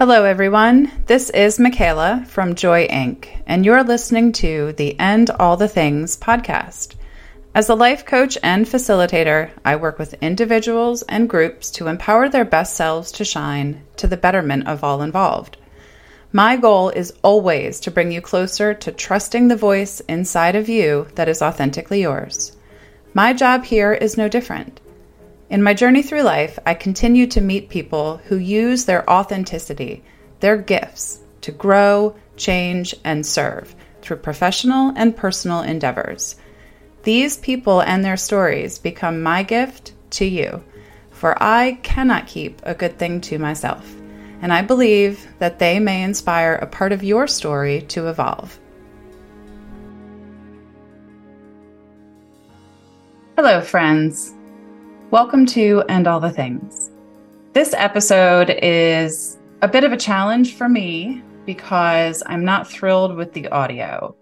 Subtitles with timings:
[0.00, 0.90] Hello, everyone.
[1.04, 6.16] This is Michaela from Joy Inc., and you're listening to the And All the Things
[6.16, 6.94] podcast.
[7.54, 12.46] As a life coach and facilitator, I work with individuals and groups to empower their
[12.46, 15.58] best selves to shine to the betterment of all involved.
[16.32, 21.08] My goal is always to bring you closer to trusting the voice inside of you
[21.16, 22.56] that is authentically yours.
[23.12, 24.80] My job here is no different.
[25.50, 30.04] In my journey through life, I continue to meet people who use their authenticity,
[30.38, 36.36] their gifts, to grow, change, and serve through professional and personal endeavors.
[37.02, 40.62] These people and their stories become my gift to you,
[41.10, 43.92] for I cannot keep a good thing to myself,
[44.42, 48.56] and I believe that they may inspire a part of your story to evolve.
[53.36, 54.32] Hello, friends.
[55.10, 56.88] Welcome to And All the Things.
[57.52, 63.32] This episode is a bit of a challenge for me because I'm not thrilled with
[63.32, 64.14] the audio.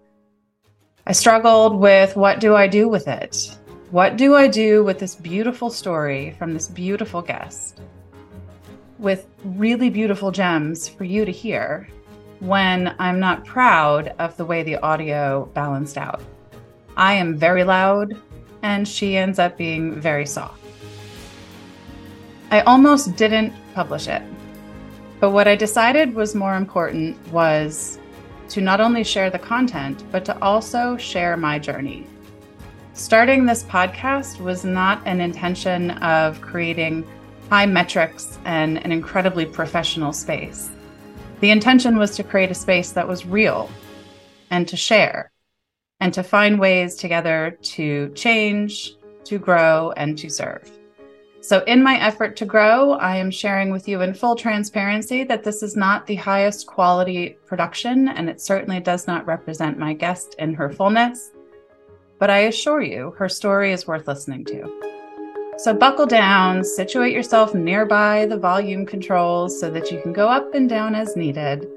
[1.05, 3.55] I struggled with what do I do with it?
[3.91, 7.81] What do I do with this beautiful story from this beautiful guest?
[8.97, 11.87] With really beautiful gems for you to hear
[12.39, 16.23] when I'm not proud of the way the audio balanced out.
[16.97, 18.19] I am very loud
[18.63, 20.58] and she ends up being very soft.
[22.51, 24.23] I almost didn't publish it.
[25.19, 27.99] But what I decided was more important was
[28.49, 32.07] to not only share the content, but to also share my journey.
[32.93, 37.07] Starting this podcast was not an intention of creating
[37.49, 40.71] high metrics and an incredibly professional space.
[41.41, 43.69] The intention was to create a space that was real
[44.49, 45.31] and to share
[45.99, 50.78] and to find ways together to change, to grow, and to serve.
[51.49, 55.43] So, in my effort to grow, I am sharing with you in full transparency that
[55.43, 60.35] this is not the highest quality production, and it certainly does not represent my guest
[60.37, 61.31] in her fullness.
[62.19, 65.55] But I assure you, her story is worth listening to.
[65.57, 70.53] So, buckle down, situate yourself nearby the volume controls so that you can go up
[70.53, 71.67] and down as needed.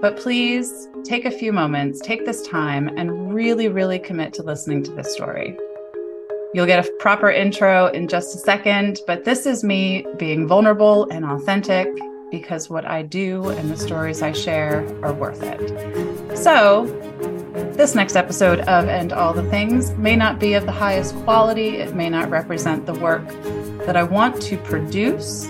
[0.00, 4.82] But please take a few moments, take this time, and really, really commit to listening
[4.82, 5.56] to this story.
[6.54, 11.08] You'll get a proper intro in just a second, but this is me being vulnerable
[11.10, 11.88] and authentic
[12.30, 16.36] because what I do and the stories I share are worth it.
[16.36, 16.84] So,
[17.74, 21.76] this next episode of And All the Things may not be of the highest quality,
[21.76, 23.26] it may not represent the work
[23.86, 25.46] that I want to produce,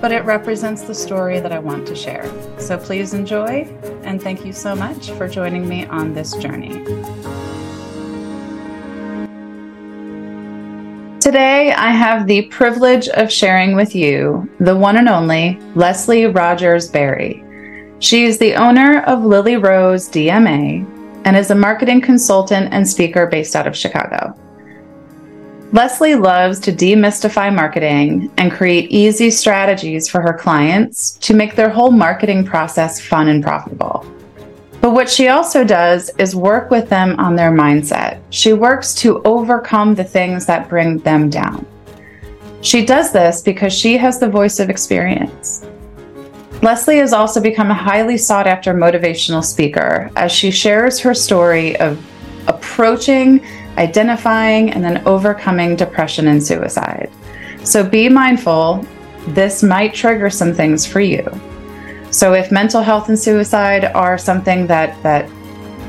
[0.00, 2.30] but it represents the story that I want to share.
[2.60, 3.64] So please enjoy,
[4.04, 6.84] and thank you so much for joining me on this journey.
[11.20, 16.88] Today, I have the privilege of sharing with you the one and only Leslie Rodgers
[16.88, 17.44] Berry.
[17.98, 20.82] She is the owner of Lily Rose DMA
[21.26, 24.34] and is a marketing consultant and speaker based out of Chicago.
[25.72, 31.68] Leslie loves to demystify marketing and create easy strategies for her clients to make their
[31.68, 34.06] whole marketing process fun and profitable.
[34.80, 38.20] But what she also does is work with them on their mindset.
[38.30, 41.66] She works to overcome the things that bring them down.
[42.62, 45.66] She does this because she has the voice of experience.
[46.62, 51.78] Leslie has also become a highly sought after motivational speaker as she shares her story
[51.78, 52.02] of
[52.48, 53.44] approaching,
[53.78, 57.10] identifying, and then overcoming depression and suicide.
[57.64, 58.86] So be mindful,
[59.28, 61.24] this might trigger some things for you.
[62.10, 65.28] So if mental health and suicide are something that that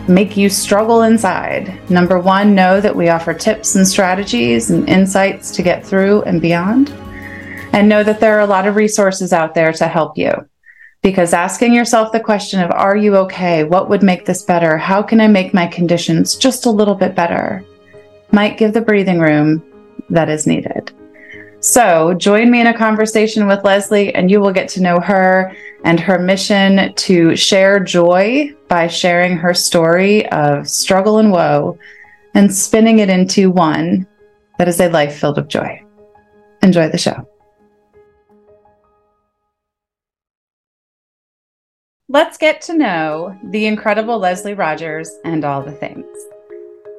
[0.07, 5.51] make you struggle inside, number 1, know that we offer tips and strategies and insights
[5.51, 6.89] to get through and beyond.
[7.73, 10.31] And know that there are a lot of resources out there to help you.
[11.01, 13.63] Because asking yourself the question of are you okay?
[13.63, 14.77] What would make this better?
[14.77, 17.65] How can I make my conditions just a little bit better?
[18.31, 19.63] might give the breathing room
[20.09, 20.91] that is needed.
[21.63, 25.55] So, join me in a conversation with Leslie, and you will get to know her
[25.83, 31.77] and her mission to share joy by sharing her story of struggle and woe
[32.33, 34.07] and spinning it into one
[34.57, 35.79] that is a life filled with joy.
[36.63, 37.27] Enjoy the show.
[42.09, 46.07] Let's get to know the incredible Leslie Rodgers and all the things.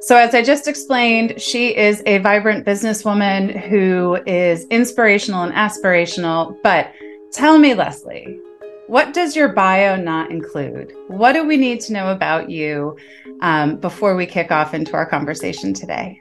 [0.04, 6.60] So, as I just explained, she is a vibrant businesswoman who is inspirational and aspirational.
[6.64, 6.92] But
[7.30, 8.40] tell me, Leslie,
[8.88, 10.92] what does your bio not include?
[11.06, 12.96] What do we need to know about you
[13.42, 16.20] um, before we kick off into our conversation today?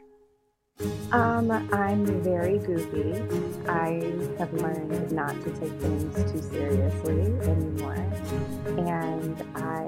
[1.11, 3.13] Um, I'm very goofy.
[3.67, 7.95] I have learned not to take things too seriously anymore.
[8.77, 9.87] And I,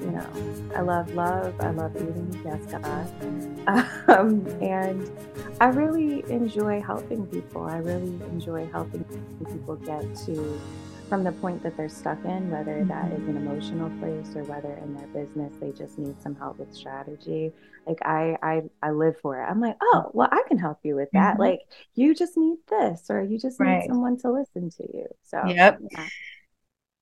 [0.00, 0.26] you know,
[0.74, 1.54] I love love.
[1.60, 2.40] I love eating.
[2.44, 3.12] Yes, God.
[4.08, 5.10] Um, and
[5.60, 7.64] I really enjoy helping people.
[7.64, 9.04] I really enjoy helping
[9.50, 10.60] people get to
[11.08, 14.72] from the point that they're stuck in, whether that is an emotional place or whether
[14.74, 17.52] in their business they just need some help with strategy.
[17.86, 19.44] Like I I I live for it.
[19.44, 21.34] I'm like, oh, well, I can help you with that.
[21.34, 21.42] Mm-hmm.
[21.42, 21.60] Like
[21.94, 23.80] you just need this or you just right.
[23.80, 25.06] need someone to listen to you.
[25.24, 25.80] So Yep.
[25.92, 26.06] Yeah.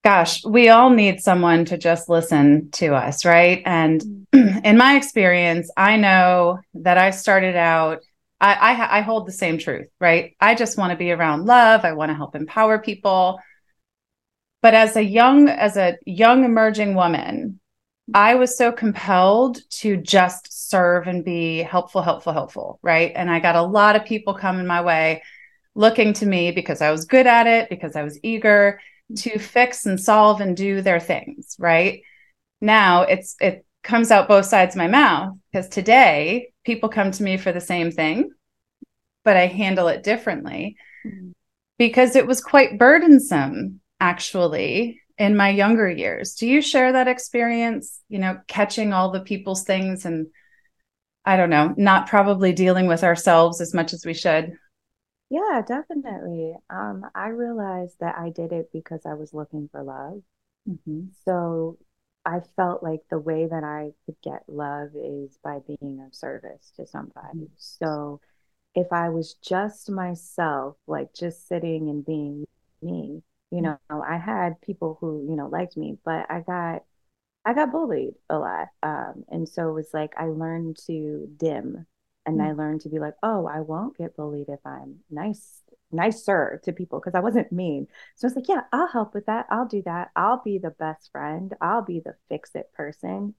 [0.03, 3.63] Gosh, we all need someone to just listen to us, right?
[3.65, 4.03] And
[4.33, 4.59] mm-hmm.
[4.65, 8.03] in my experience, I know that I started out
[8.41, 10.37] I, I, I hold the same truth, right?
[10.39, 11.85] I just want to be around love.
[11.85, 13.41] I want to help empower people
[14.65, 17.61] but as a young as a young emerging woman
[18.15, 23.39] i was so compelled to just serve and be helpful helpful helpful right and i
[23.39, 25.23] got a lot of people coming my way
[25.75, 28.81] looking to me because i was good at it because i was eager
[29.15, 32.01] to fix and solve and do their things right
[32.63, 37.23] now it's it comes out both sides of my mouth because today people come to
[37.23, 38.31] me for the same thing
[39.25, 40.75] but i handle it differently
[41.07, 41.33] mm-hmm.
[41.77, 46.35] because it was quite burdensome actually in my younger years.
[46.35, 50.27] Do you share that experience, you know, catching all the people's things and
[51.25, 54.53] I don't know, not probably dealing with ourselves as much as we should?
[55.31, 56.55] Yeah, definitely.
[56.69, 60.21] Um, I realized that I did it because I was looking for love.
[60.69, 61.07] Mm-hmm.
[61.25, 61.79] So
[62.27, 66.73] I felt like the way that I could get love is by being of service
[66.77, 67.39] to somebody.
[67.39, 67.55] Mm-hmm.
[67.57, 68.21] So
[68.75, 72.45] if I was just myself, like just sitting and being
[72.83, 73.23] me,
[73.55, 76.83] you know, I had people who, you know, liked me, but I got
[77.45, 78.69] I got bullied a lot.
[78.83, 81.87] Um, and so it was like I learned to dim
[82.27, 82.49] and mm-hmm.
[82.49, 85.63] I learned to be like, oh, I won't get bullied if I'm nice,
[85.93, 87.87] nicer to people because I wasn't mean.
[88.17, 89.47] So it's like, yeah, I'll help with that.
[89.51, 90.11] I'll do that.
[90.17, 91.55] I'll be the best friend.
[91.61, 93.35] I'll be the fix it person.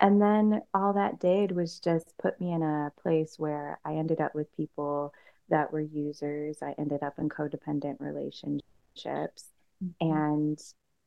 [0.00, 4.20] And then all that did was just put me in a place where I ended
[4.20, 5.12] up with people
[5.50, 6.62] that were users.
[6.62, 8.64] I ended up in codependent relationships
[8.96, 9.44] relationships
[9.82, 10.12] mm-hmm.
[10.12, 10.58] and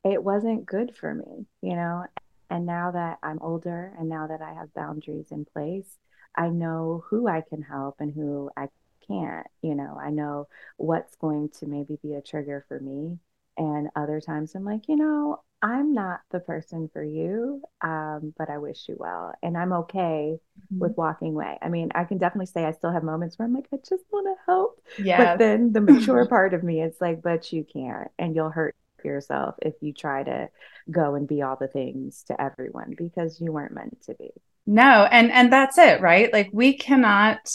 [0.03, 2.05] it wasn't good for me, you know.
[2.49, 5.97] And now that I'm older and now that I have boundaries in place,
[6.35, 8.67] I know who I can help and who I
[9.07, 9.97] can't, you know.
[9.99, 10.47] I know
[10.77, 13.17] what's going to maybe be a trigger for me.
[13.57, 18.49] And other times I'm like, you know, I'm not the person for you, um, but
[18.49, 19.33] I wish you well.
[19.41, 20.79] And I'm okay mm-hmm.
[20.79, 21.57] with walking away.
[21.61, 24.03] I mean, I can definitely say I still have moments where I'm like, I just
[24.11, 24.81] want to help.
[24.99, 25.23] Yeah.
[25.23, 28.09] But then the mature part of me, it's like, but you can't.
[28.19, 28.75] And you'll hurt
[29.05, 30.49] yourself if you try to
[30.91, 34.31] go and be all the things to everyone because you weren't meant to be.
[34.65, 36.31] No, and and that's it, right?
[36.31, 37.49] Like we cannot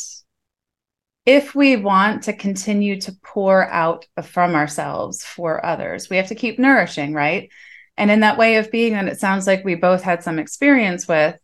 [1.26, 6.34] if we want to continue to pour out from ourselves for others, we have to
[6.34, 7.50] keep nourishing, right?
[7.99, 11.06] And in that way of being that it sounds like we both had some experience
[11.06, 11.39] with,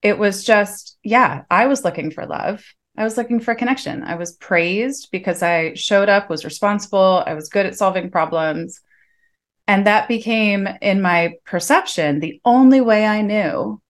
[0.00, 2.64] it was just, yeah, I was looking for love.
[2.96, 4.04] I was looking for connection.
[4.04, 8.80] I was praised because I showed up, was responsible, I was good at solving problems.
[9.66, 13.82] And that became, in my perception, the only way I knew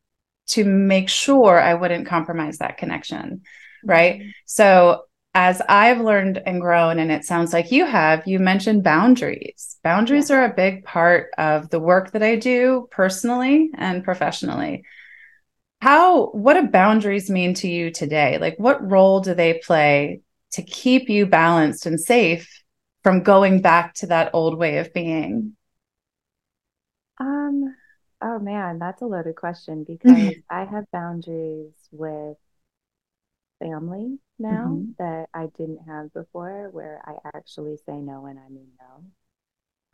[0.48, 3.42] to make sure I wouldn't compromise that connection.
[3.84, 4.20] Right.
[4.20, 4.28] Mm-hmm.
[4.46, 5.02] So
[5.38, 9.78] as I've learned and grown, and it sounds like you have, you mentioned boundaries.
[9.84, 14.82] Boundaries are a big part of the work that I do personally and professionally.
[15.80, 18.38] How, what do boundaries mean to you today?
[18.38, 20.22] Like, what role do they play
[20.54, 22.64] to keep you balanced and safe
[23.04, 25.56] from going back to that old way of being?
[27.20, 27.76] Um,
[28.20, 32.38] oh man, that's a loaded question because I have boundaries with
[33.58, 34.90] family now mm-hmm.
[34.98, 39.04] that I didn't have before, where I actually say no when I mean no.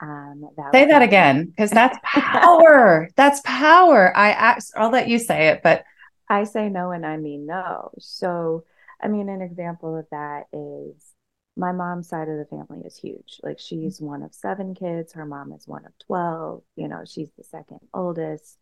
[0.07, 3.09] Um, that say that again, because that's power.
[3.17, 4.17] that's power.
[4.17, 5.85] I ask, I'll let you say it, but
[6.29, 7.93] I say no when I mean no.
[7.99, 8.65] So,
[9.01, 11.15] I mean, an example of that is
[11.57, 13.41] my mom's side of the family is huge.
[13.43, 15.13] Like she's one of seven kids.
[15.13, 16.63] Her mom is one of 12.
[16.77, 18.59] You know, she's the second oldest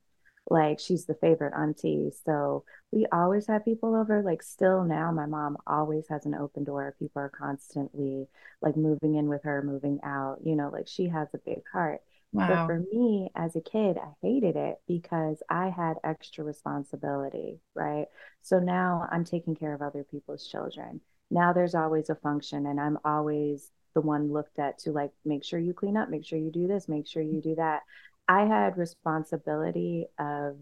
[0.51, 2.11] like she's the favorite auntie.
[2.25, 6.65] So we always have people over like still now my mom always has an open
[6.65, 6.95] door.
[6.99, 8.27] People are constantly
[8.61, 12.01] like moving in with her moving out you know like she has a big heart.
[12.35, 12.49] Wow.
[12.49, 18.07] but for me as a kid i hated it because i had extra responsibility right?
[18.41, 21.01] So now i'm taking care of other people's children.
[21.31, 25.45] Now there's always a function and i'm always the one looked at to like make
[25.45, 27.83] sure you clean up make sure you do this make sure you do that
[28.29, 30.57] I had responsibility of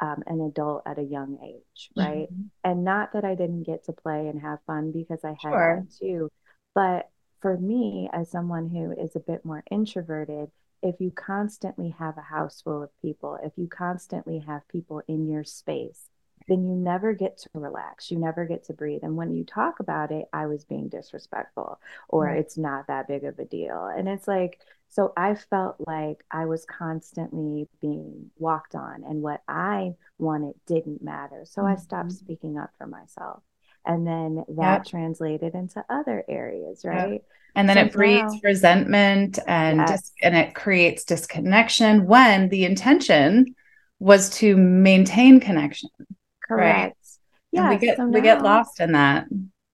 [0.00, 2.28] um, an adult at a young age, right?
[2.32, 2.42] Mm-hmm.
[2.64, 5.86] And not that I didn't get to play and have fun because I had sure.
[5.98, 6.30] too,
[6.74, 7.08] but
[7.40, 10.50] for me, as someone who is a bit more introverted,
[10.82, 15.28] if you constantly have a house full of people, if you constantly have people in
[15.28, 16.08] your space,
[16.48, 18.10] then you never get to relax.
[18.10, 19.00] You never get to breathe.
[19.02, 23.24] And when you talk about it, I was being disrespectful or it's not that big
[23.24, 23.86] of a deal.
[23.86, 29.42] And it's like, so I felt like I was constantly being walked on and what
[29.46, 31.44] I wanted didn't matter.
[31.44, 31.72] So mm-hmm.
[31.72, 32.24] I stopped mm-hmm.
[32.24, 33.42] speaking up for myself.
[33.84, 34.84] And then that yep.
[34.84, 37.12] translated into other areas, right?
[37.12, 37.24] Yep.
[37.54, 39.90] And then so it breeds now, resentment and yes.
[39.90, 43.54] dis- and it creates disconnection when the intention
[43.98, 45.90] was to maintain connection.
[46.46, 46.96] Correct.
[46.96, 46.96] Right?
[47.52, 47.70] Yeah.
[47.70, 49.26] We get so now, we get lost in that.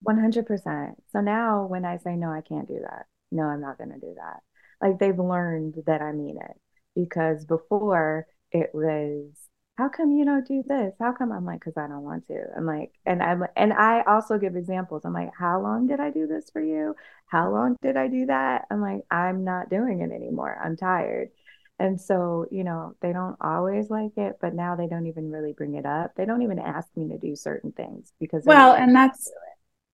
[0.07, 0.95] 100%.
[1.11, 3.07] So now when I say no, I can't do that.
[3.31, 4.41] No, I'm not going to do that.
[4.83, 6.57] Like they've learned that I mean it
[6.95, 9.31] because before it was
[9.79, 10.93] how come you don't do this?
[11.01, 12.45] How come I'm like, because I don't want to.
[12.57, 15.03] I'm like, and I'm and I also give examples.
[15.05, 16.95] I'm like, how long did I do this for you?
[17.27, 18.67] How long did I do that?
[18.71, 20.59] I'm like, I'm not doing it anymore.
[20.63, 21.31] I'm tired.
[21.79, 25.53] And so, you know, they don't always like it, but now they don't even really
[25.53, 26.13] bring it up.
[26.15, 29.29] They don't even ask me to do certain things because well, and that's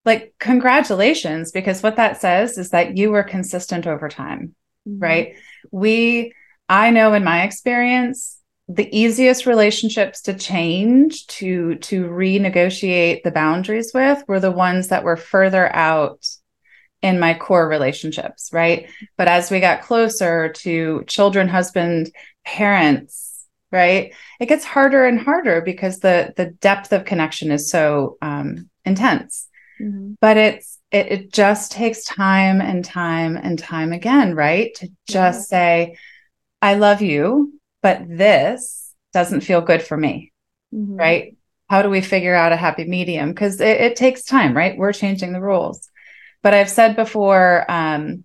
[0.05, 4.55] like congratulations because what that says is that you were consistent over time,
[4.87, 4.99] mm-hmm.
[4.99, 5.37] right?
[5.71, 6.35] We
[6.69, 13.93] I know in my experience the easiest relationships to change to to renegotiate the boundaries
[13.95, 16.27] with were the ones that were further out
[17.01, 22.11] in my core relationships right but as we got closer to children husband
[22.45, 28.19] parents right it gets harder and harder because the the depth of connection is so
[28.21, 29.49] um, intense
[29.81, 30.13] mm-hmm.
[30.21, 35.49] but it's it, it just takes time and time and time again right to just
[35.49, 35.97] say
[36.63, 37.53] i love you
[37.83, 40.33] but this doesn't feel good for me.
[40.75, 40.97] Mm-hmm.
[40.97, 41.37] Right.
[41.69, 43.31] How do we figure out a happy medium?
[43.31, 44.77] Because it, it, takes time, right?
[44.77, 45.89] We're changing the rules.
[46.43, 48.25] But I've said before, um,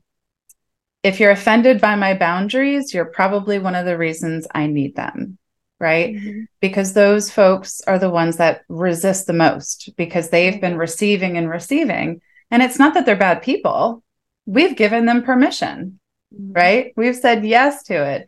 [1.03, 5.37] if you're offended by my boundaries, you're probably one of the reasons I need them.
[5.79, 6.15] Right.
[6.15, 6.41] Mm-hmm.
[6.61, 11.49] Because those folks are the ones that resist the most because they've been receiving and
[11.49, 12.21] receiving.
[12.53, 14.03] And it's not that they're bad people.
[14.45, 15.99] We've given them permission.
[16.31, 16.53] Mm-hmm.
[16.53, 16.93] Right.
[16.95, 18.27] We've said yes to it.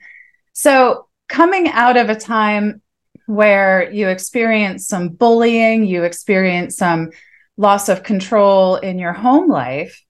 [0.53, 2.81] So coming out of a time
[3.27, 7.11] where you experience some bullying, you experience some
[7.55, 10.03] loss of control in your home life.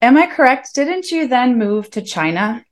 [0.00, 0.74] Am I correct?
[0.74, 2.64] Didn't you then move to China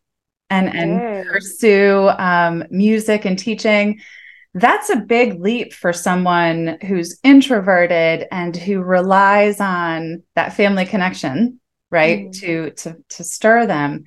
[0.48, 4.00] and, and pursue um, music and teaching?
[4.54, 11.60] That's a big leap for someone who's introverted and who relies on that family connection,
[11.90, 12.26] right?
[12.26, 12.40] Mm.
[12.40, 14.04] To to to stir them.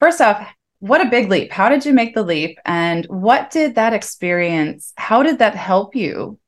[0.00, 0.48] First off,
[0.80, 1.50] what a big leap.
[1.50, 2.58] How did you make the leap?
[2.64, 6.38] And what did that experience, how did that help you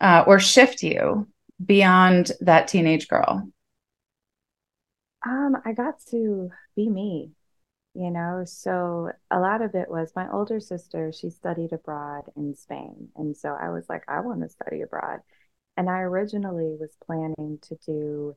[0.00, 1.28] uh, or shift you
[1.64, 3.50] beyond that teenage girl?
[5.26, 7.32] Um, I got to be me,
[7.98, 8.44] you know.
[8.46, 13.08] So a lot of it was my older sister, she studied abroad in Spain.
[13.16, 15.20] And so I was like, I want to study abroad.
[15.76, 18.36] And I originally was planning to do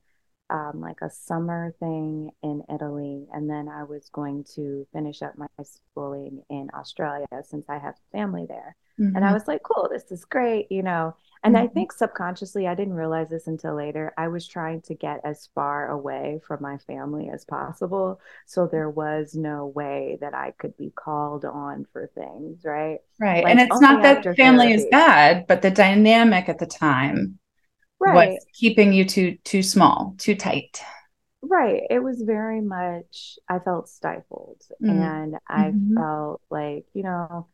[0.49, 5.37] um, like a summer thing in Italy, and then I was going to finish up
[5.37, 8.75] my schooling in Australia since I have family there.
[9.01, 9.15] Mm-hmm.
[9.15, 9.33] And I mm-hmm.
[9.33, 11.15] was like, cool, this is great, you know.
[11.43, 11.63] And mm-hmm.
[11.63, 14.13] I think subconsciously, I didn't realize this until later.
[14.15, 18.21] I was trying to get as far away from my family as possible.
[18.45, 22.99] So there was no way that I could be called on for things, right?
[23.19, 23.43] Right.
[23.43, 24.83] Like, and it's not that family therapy.
[24.83, 27.39] is bad, but the dynamic at the time
[27.99, 28.33] right.
[28.33, 30.79] was keeping you too too small, too tight.
[31.41, 31.81] Right.
[31.89, 35.95] It was very much I felt stifled mm and I mm-hmm.
[35.95, 37.47] felt like, you know,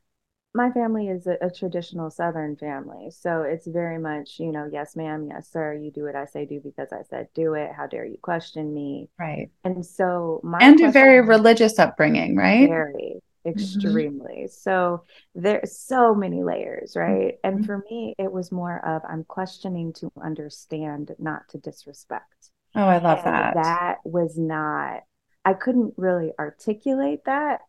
[0.54, 4.96] my family is a, a, traditional southern family so it's very much you know yes
[4.96, 7.86] ma'am yes sir you do what i say do because i said do it how
[7.86, 13.22] dare you question me right and so my and a very religious upbringing right very
[13.48, 13.60] Mm-hmm.
[13.60, 14.36] extremely.
[14.36, 14.52] Mm-hmm.
[14.52, 15.04] So
[15.36, 17.36] there's so many layers, right?
[17.44, 17.56] Mm-hmm.
[17.56, 22.52] And for me, it was more of I'm questioning to understand, not to disrespect.
[22.76, 23.54] Oh, I love and that.
[23.56, 25.04] That was not,
[25.46, 27.62] I couldn't really articulate that.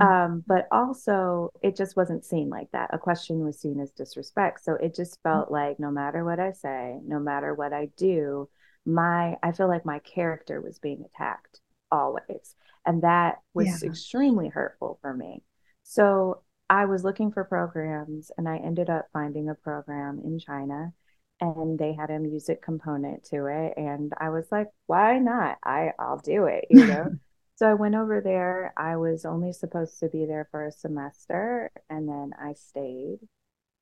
[0.00, 0.32] Mm-hmm.
[0.32, 2.90] Um, but also, it just wasn't seen like that.
[2.92, 4.64] A question was seen as disrespect.
[4.64, 5.28] So it just mm-hmm.
[5.28, 8.48] felt like no matter what I say, no matter what I do,
[8.86, 12.54] my I feel like my character was being attacked always.
[12.86, 13.90] And that was yeah.
[13.90, 15.42] extremely hurtful for me.
[15.82, 20.92] So I was looking for programs and I ended up finding a program in China
[21.40, 23.74] and they had a music component to it.
[23.76, 25.58] And I was like, why not?
[25.64, 27.10] I, I'll do it, you know?
[27.58, 28.72] so I went over there.
[28.76, 33.18] I was only supposed to be there for a semester and then I stayed.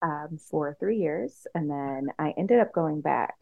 [0.03, 1.47] um, for three years.
[1.55, 3.35] And then I ended up going back.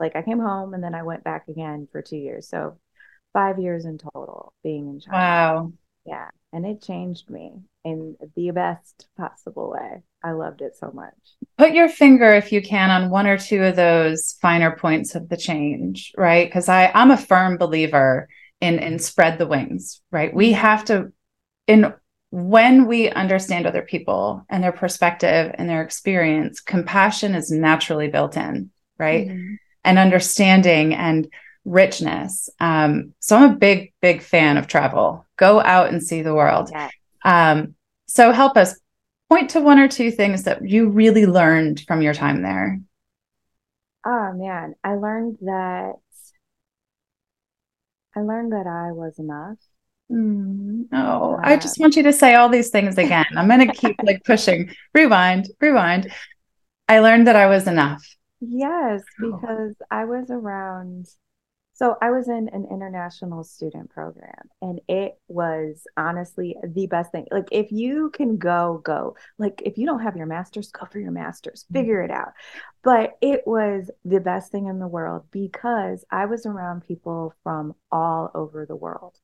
[0.00, 2.48] Like I came home and then I went back again for two years.
[2.48, 2.78] So
[3.34, 5.18] five years in total being in China.
[5.18, 5.72] Wow.
[6.06, 6.30] Yeah.
[6.52, 10.02] And it changed me in the best possible way.
[10.24, 11.14] I loved it so much.
[11.56, 15.28] Put your finger, if you can, on one or two of those finer points of
[15.28, 16.46] the change, right?
[16.48, 18.28] Because I I'm a firm believer
[18.60, 20.34] in in spread the wings, right?
[20.34, 21.12] We have to
[21.66, 21.92] in
[22.30, 28.36] when we understand other people and their perspective and their experience, compassion is naturally built
[28.36, 29.28] in, right?
[29.28, 29.54] Mm-hmm.
[29.84, 31.28] And understanding and
[31.64, 32.50] richness.
[32.60, 35.26] Um, so I'm a big, big fan of travel.
[35.36, 36.70] Go out and see the world.
[36.70, 36.90] Yeah.
[37.24, 37.74] Um,
[38.06, 38.78] so help us
[39.30, 42.80] point to one or two things that you really learned from your time there.
[44.06, 45.94] Oh man, I learned that
[48.18, 49.58] I learned that I was enough.
[50.10, 53.26] Mm, oh, I just want you to say all these things again.
[53.36, 54.74] I'm going to keep like pushing.
[54.92, 56.10] Rewind, rewind.
[56.88, 58.04] I learned that I was enough.
[58.40, 59.32] Yes, oh.
[59.32, 59.86] because oh.
[59.90, 61.06] I was around
[61.78, 67.26] so I was in an international student program and it was honestly the best thing.
[67.30, 69.14] Like if you can go, go.
[69.38, 71.64] Like if you don't have your masters, go for your masters.
[71.64, 71.74] Mm-hmm.
[71.74, 72.32] Figure it out.
[72.82, 77.76] But it was the best thing in the world because I was around people from
[77.92, 79.16] all over the world.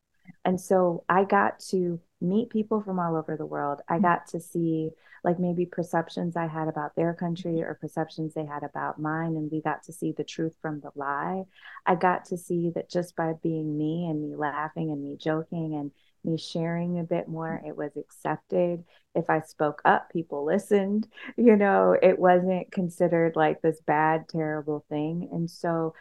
[0.44, 3.80] And so I got to meet people from all over the world.
[3.88, 4.04] I mm-hmm.
[4.04, 4.90] got to see
[5.24, 9.36] like maybe perceptions I had about their country or perceptions they had about mine.
[9.36, 11.44] And we got to see the truth from the lie.
[11.86, 15.74] I got to see that just by being me and me laughing and me joking
[15.74, 15.90] and
[16.24, 18.84] me sharing a bit more, it was accepted.
[19.14, 21.08] If I spoke up, people listened.
[21.36, 25.28] You know, it wasn't considered like this bad, terrible thing.
[25.32, 25.94] And so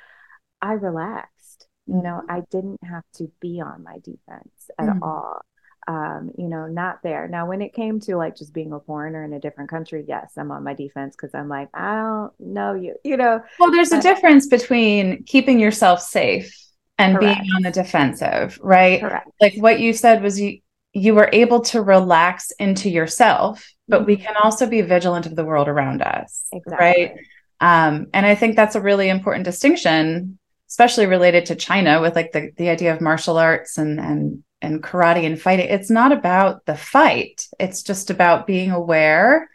[0.62, 1.68] I relaxed.
[1.86, 2.32] You know, mm-hmm.
[2.32, 5.04] I didn't have to be on my defense at mm-hmm.
[5.04, 5.42] all
[5.88, 7.28] um, you know, not there.
[7.28, 10.34] Now, when it came to like just being a foreigner in a different country, yes,
[10.38, 13.42] I'm on my defense because I'm like, I don't know you, you know.
[13.60, 16.58] Well, there's a difference between keeping yourself safe
[16.98, 17.42] and correct.
[17.42, 19.02] being on the defensive, right?
[19.02, 19.30] Correct.
[19.42, 20.60] Like what you said was you
[20.94, 24.08] you were able to relax into yourself, but mm-hmm.
[24.08, 26.86] we can also be vigilant of the world around us, exactly.
[26.86, 27.16] right?
[27.60, 30.38] Um, and I think that's a really important distinction,
[30.70, 34.82] especially related to China with like the the idea of martial arts and and and
[34.82, 37.48] karate and fighting it's not about the fight.
[37.60, 39.50] It's just about being aware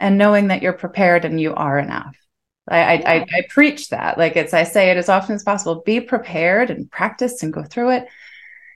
[0.00, 2.16] and knowing that you're prepared and you are enough.
[2.70, 3.10] I, yeah.
[3.10, 4.18] I, I, preach that.
[4.18, 5.82] Like it's i say it as often as possible.
[5.86, 8.08] Be prepared and practice and go through it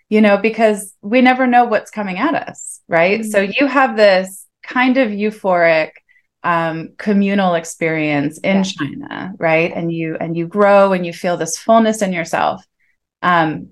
[0.08, 3.20] you know because we never know what's coming at us right?
[3.20, 3.30] Mm-hmm.
[3.30, 5.90] so you have this kind of euphoric
[6.44, 8.62] um, communal experience in yeah.
[8.62, 9.72] china right?
[9.74, 12.64] And you and you grow and you feel this fullness in yourself.
[13.22, 13.70] Um,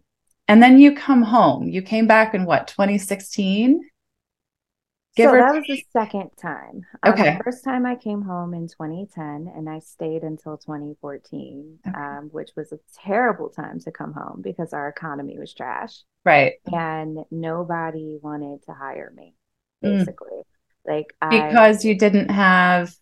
[0.50, 1.68] and then you come home.
[1.68, 3.88] You came back in what, 2016?
[5.14, 6.82] Give so that was the second time.
[7.04, 7.36] Um, okay.
[7.36, 11.96] the first time I came home in 2010 and I stayed until 2014, okay.
[11.96, 16.02] um, which was a terrible time to come home because our economy was trash.
[16.24, 16.54] Right.
[16.66, 19.36] And nobody wanted to hire me,
[19.84, 19.98] mm.
[19.98, 20.32] basically.
[20.32, 20.42] Mm.
[20.84, 22.92] Like because I, you didn't have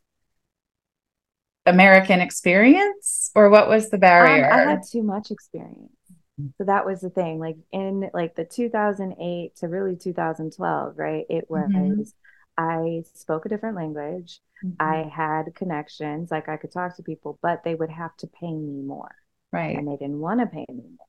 [1.65, 4.53] American experience or what was the barrier?
[4.53, 5.93] Um, I had too much experience.
[6.59, 7.39] So that was the thing.
[7.39, 11.25] Like in like the 2008 to really 2012, right?
[11.29, 12.03] It was mm-hmm.
[12.57, 14.41] I spoke a different language.
[14.65, 14.75] Mm-hmm.
[14.81, 18.53] I had connections, like I could talk to people, but they would have to pay
[18.53, 19.15] me more.
[19.53, 19.77] Right.
[19.77, 21.07] And they didn't want to pay me more.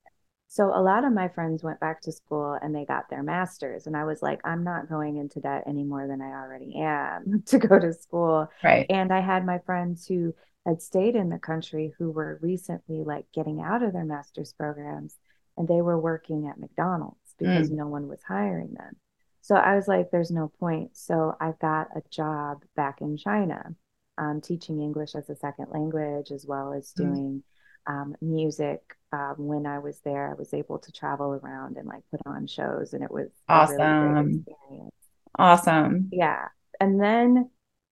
[0.52, 3.86] So a lot of my friends went back to school and they got their masters
[3.86, 7.44] and I was like I'm not going into debt any more than I already am
[7.48, 8.50] to go to school.
[8.64, 8.86] Right.
[8.90, 10.34] And I had my friends who
[10.66, 15.16] had stayed in the country who were recently like getting out of their master's programs
[15.58, 17.76] and they were working at McDonald's because mm.
[17.76, 18.96] no one was hiring them.
[19.42, 20.96] So I was like, there's no point.
[20.96, 23.76] So I got a job back in China,
[24.18, 26.96] um, teaching English as a second language, as well as mm.
[26.98, 27.44] doing
[27.88, 27.92] mm.
[27.92, 28.82] um, music.
[29.12, 32.48] Um, when I was there, I was able to travel around and like put on
[32.48, 34.46] shows, and it was awesome.
[34.70, 34.90] Really
[35.38, 36.10] awesome.
[36.12, 36.50] Yeah.
[36.80, 37.50] And then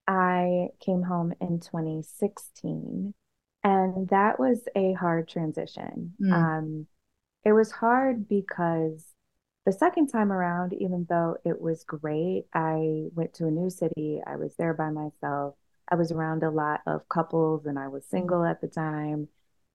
[0.08, 3.14] I came home in 2016,
[3.64, 6.14] and that was a hard transition.
[6.22, 6.34] Mm.
[6.34, 6.88] Um,
[7.44, 9.14] it was hard because
[9.66, 14.22] the second time around, even though it was great, I went to a new city.
[14.26, 15.56] I was there by myself.
[15.90, 19.28] I was around a lot of couples and I was single at the time.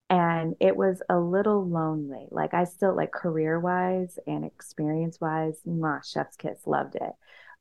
[0.08, 2.26] And it was a little lonely.
[2.30, 7.12] Like I still like career wise and experience wise, my chef's kiss, loved it.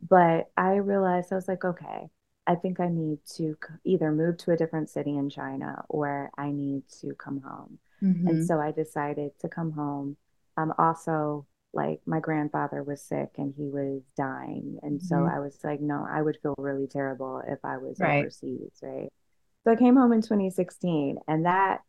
[0.01, 2.09] But I realized I was like, okay,
[2.47, 6.51] I think I need to either move to a different city in China or I
[6.51, 7.79] need to come home.
[8.03, 8.27] Mm-hmm.
[8.27, 10.17] And so I decided to come home.
[10.57, 14.79] Um, also, like my grandfather was sick and he was dying.
[14.81, 15.05] And mm-hmm.
[15.05, 18.19] so I was like, no, I would feel really terrible if I was right.
[18.19, 19.09] overseas, right?
[19.63, 21.81] So I came home in 2016 and that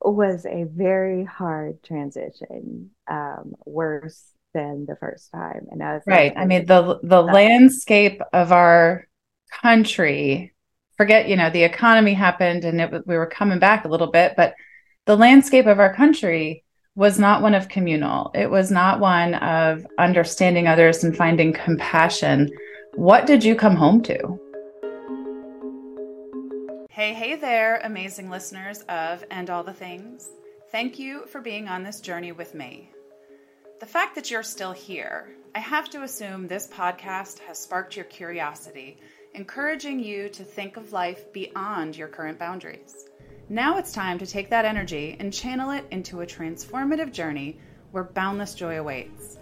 [0.00, 5.66] was a very hard transition, um, worse than the first time.
[5.70, 6.34] And I was right.
[6.34, 9.08] Like, I mean, the the landscape of our
[9.62, 10.52] country.
[10.96, 14.34] Forget, you know, the economy happened and it, we were coming back a little bit,
[14.36, 14.54] but
[15.06, 16.64] the landscape of our country
[16.94, 18.30] was not one of communal.
[18.34, 22.50] It was not one of understanding others and finding compassion.
[22.94, 24.40] What did you come home to?
[26.90, 30.30] Hey, hey there, amazing listeners of And All the Things.
[30.70, 32.92] Thank you for being on this journey with me.
[33.80, 38.04] The fact that you're still here, I have to assume this podcast has sparked your
[38.04, 38.98] curiosity,
[39.34, 43.08] encouraging you to think of life beyond your current boundaries.
[43.48, 47.58] Now it's time to take that energy and channel it into a transformative journey
[47.90, 49.38] where boundless joy awaits.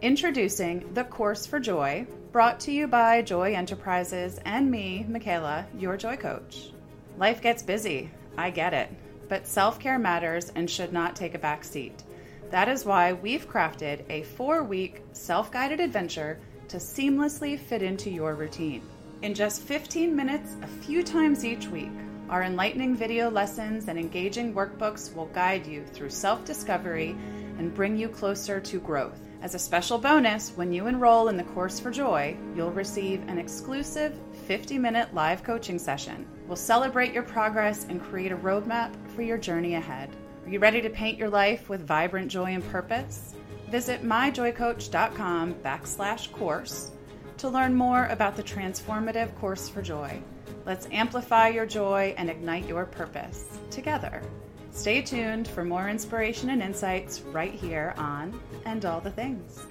[0.00, 5.96] Introducing The Course for Joy, brought to you by Joy Enterprises and me, Michaela, your
[5.96, 6.70] joy coach.
[7.18, 8.90] Life gets busy, I get it,
[9.28, 12.02] but self care matters and should not take a back seat.
[12.50, 18.10] That is why we've crafted a four week self guided adventure to seamlessly fit into
[18.10, 18.82] your routine.
[19.22, 21.90] In just 15 minutes, a few times each week,
[22.28, 27.16] our enlightening video lessons and engaging workbooks will guide you through self discovery
[27.58, 29.18] and bring you closer to growth.
[29.40, 33.38] As a special bonus, when you enroll in the Course for Joy, you'll receive an
[33.38, 36.26] exclusive 50 minute live coaching session.
[36.46, 40.10] We'll celebrate your progress and create a roadmap for your journey ahead.
[40.44, 43.34] Are you ready to paint your life with vibrant joy and purpose?
[43.70, 46.90] Visit myjoycoach.com backslash course
[47.38, 50.22] to learn more about the transformative Course for Joy.
[50.64, 54.22] Let's amplify your joy and ignite your purpose together.
[54.70, 59.66] Stay tuned for more inspiration and insights right here on And All the Things.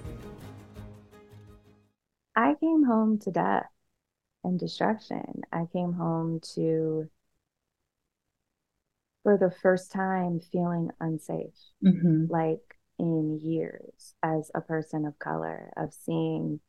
[2.34, 3.66] I came home to death
[4.44, 5.42] and destruction.
[5.52, 7.08] I came home to,
[9.22, 12.26] for the first time, feeling unsafe, mm-hmm.
[12.28, 16.60] like in years as a person of color, of seeing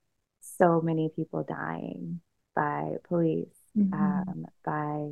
[0.58, 2.22] so many people dying
[2.56, 3.94] by police mm-hmm.
[3.94, 5.12] um, by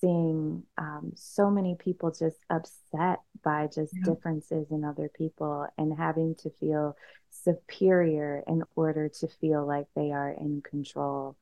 [0.00, 4.12] seeing um, so many people just upset by just yeah.
[4.12, 6.96] differences in other people and having to feel
[7.30, 11.36] superior in order to feel like they are in control.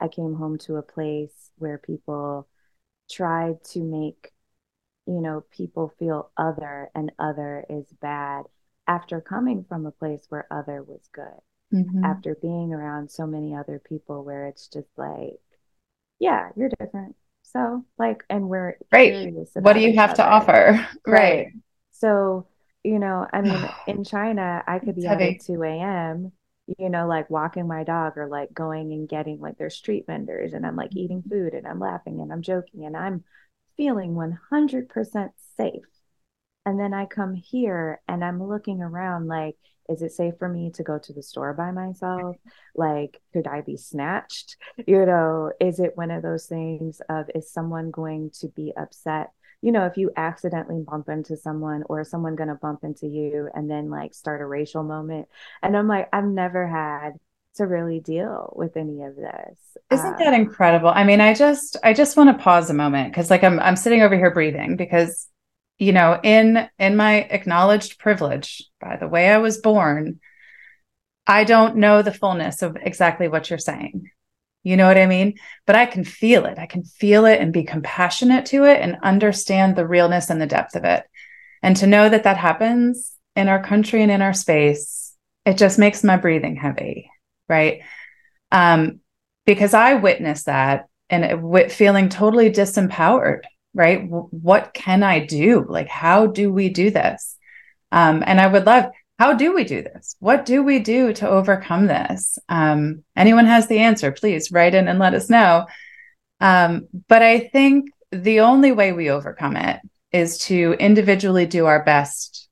[0.00, 2.48] I came home to a place where people
[3.10, 4.32] tried to make,
[5.06, 8.44] you know, people feel other and other is bad
[8.86, 11.40] after coming from a place where other was good.
[11.72, 12.04] Mm-hmm.
[12.04, 15.38] After being around so many other people where it's just like,
[16.18, 17.14] yeah, you're different.
[17.42, 19.32] So like, and we're right.
[19.54, 20.16] What do you have other.
[20.16, 20.88] to offer?
[21.06, 21.22] Right.
[21.22, 21.46] right.
[21.92, 22.46] So,
[22.84, 26.32] you know, I mean, in China, I could be at 2 a.m.,
[26.78, 30.52] you know, like walking my dog or like going and getting like their street vendors
[30.52, 31.30] and I'm like eating mm-hmm.
[31.30, 33.24] food and I'm laughing and I'm joking and I'm
[33.76, 35.84] feeling 100% safe.
[36.66, 39.56] And then I come here and I'm looking around like,
[39.88, 42.36] is it safe for me to go to the store by myself?
[42.74, 44.56] Like could i be snatched?
[44.86, 49.32] You know is it one of those things of is someone going to be upset?
[49.62, 53.08] You know if you accidentally bump into someone or is someone going to bump into
[53.08, 55.28] you and then like start a racial moment.
[55.62, 57.14] And i'm like i've never had
[57.56, 59.58] to really deal with any of this.
[59.90, 60.90] Isn't uh, that incredible?
[60.90, 63.76] I mean i just i just want to pause a moment because like i'm i'm
[63.76, 65.26] sitting over here breathing because
[65.78, 70.20] you know in in my acknowledged privilege by the way i was born
[71.26, 74.10] i don't know the fullness of exactly what you're saying.
[74.64, 75.34] You know what i mean?
[75.66, 76.58] But i can feel it.
[76.58, 80.46] I can feel it and be compassionate to it and understand the realness and the
[80.46, 81.04] depth of it.
[81.62, 85.14] And to know that that happens in our country and in our space
[85.44, 87.10] it just makes my breathing heavy
[87.48, 87.82] right?
[88.50, 89.00] Um
[89.46, 93.42] because i witnessed that and it, feeling totally disempowered
[93.74, 94.02] right?
[94.08, 95.64] What can i do?
[95.68, 97.36] Like how do we do this?
[97.92, 98.86] Um, and i would love
[99.18, 100.14] how do we do this?
[100.20, 102.38] What do we do to overcome this?
[102.48, 105.66] Um, anyone has the answer please write in and let us know.
[106.40, 109.80] Um, but i think the only way we overcome it
[110.12, 112.48] is to individually do our best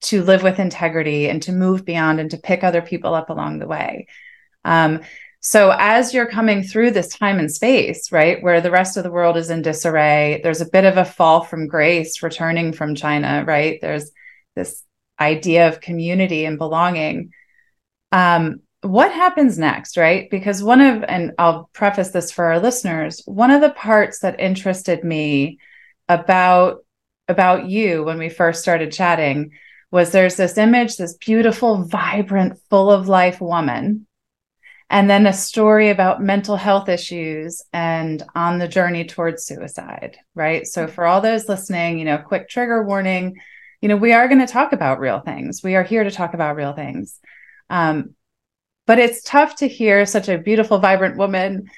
[0.00, 3.58] to live with integrity and to move beyond and to pick other people up along
[3.58, 4.06] the way.
[4.64, 5.00] Um,
[5.40, 9.10] so as you're coming through this time and space, right, where the rest of the
[9.10, 13.44] world is in disarray, there's a bit of a fall from grace returning from China,
[13.46, 13.78] right?
[13.80, 14.10] There's
[14.56, 14.82] this
[15.20, 17.32] idea of community and belonging.
[18.10, 20.28] Um, what happens next, right?
[20.30, 24.40] Because one of, and I'll preface this for our listeners, one of the parts that
[24.40, 25.58] interested me
[26.08, 26.84] about
[27.28, 29.52] about you when we first started chatting
[29.90, 34.06] was there's this image, this beautiful, vibrant, full of life woman,
[34.90, 40.66] and then a story about mental health issues and on the journey towards suicide, right?
[40.66, 43.36] So for all those listening, you know, quick trigger warning,
[43.82, 45.62] you know, we are going to talk about real things.
[45.62, 47.20] We are here to talk about real things.
[47.68, 48.14] Um,
[48.86, 51.68] but it's tough to hear such a beautiful, vibrant woman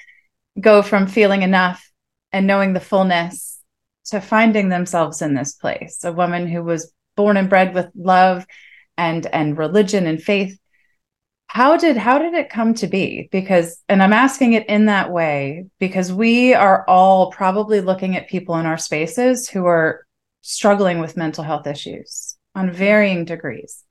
[0.59, 1.91] go from feeling enough
[2.31, 3.59] and knowing the fullness
[4.05, 6.03] to finding themselves in this place.
[6.03, 8.45] A woman who was born and bred with love
[8.97, 10.57] and and religion and faith.
[11.53, 13.27] How did how did it come to be?
[13.29, 18.29] Because and I'm asking it in that way because we are all probably looking at
[18.29, 20.07] people in our spaces who are
[20.39, 23.83] struggling with mental health issues on varying degrees.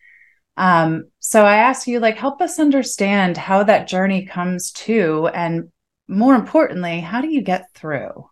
[0.57, 5.71] Um, so I ask you, like, help us understand how that journey comes to, and
[6.09, 8.31] more importantly, how do you get through?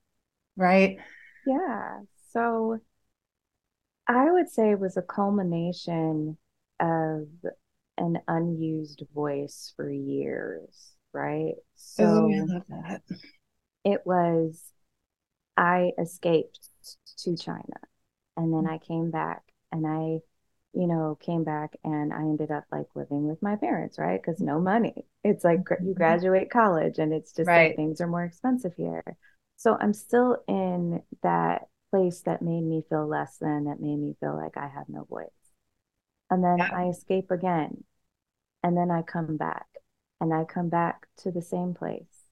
[0.56, 0.96] Right.
[1.46, 1.98] Yeah.
[2.32, 2.78] So
[4.06, 6.38] I would say it was a culmination
[6.80, 7.26] of
[7.98, 11.54] an unused voice for years, right?
[11.74, 13.02] So oh, I love that.
[13.84, 14.62] It was,
[15.56, 16.58] I escaped
[17.18, 17.80] to China
[18.36, 20.20] and then I came back and I,
[20.72, 24.20] you know, came back and I ended up like living with my parents, right?
[24.20, 25.06] Because no money.
[25.24, 25.92] It's like you mm-hmm.
[25.92, 27.68] graduate college and it's just right.
[27.68, 29.02] like things are more expensive here.
[29.56, 34.14] So I'm still in that place that made me feel less than, that made me
[34.20, 35.26] feel like I have no voice.
[36.30, 36.70] And then yeah.
[36.72, 37.84] I escape again.
[38.62, 39.66] And then I come back
[40.20, 42.24] and I come back to the same place.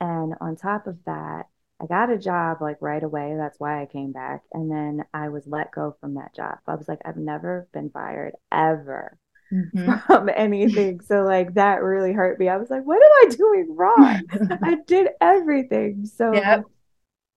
[0.00, 1.46] And on top of that,
[1.80, 3.34] I got a job like right away.
[3.36, 4.42] That's why I came back.
[4.52, 6.58] And then I was let go from that job.
[6.66, 9.18] I was like, I've never been fired ever
[9.52, 9.96] mm-hmm.
[10.06, 11.00] from anything.
[11.00, 12.48] So, like, that really hurt me.
[12.48, 14.22] I was like, what am I doing wrong?
[14.62, 16.06] I did everything.
[16.06, 16.64] So, yep.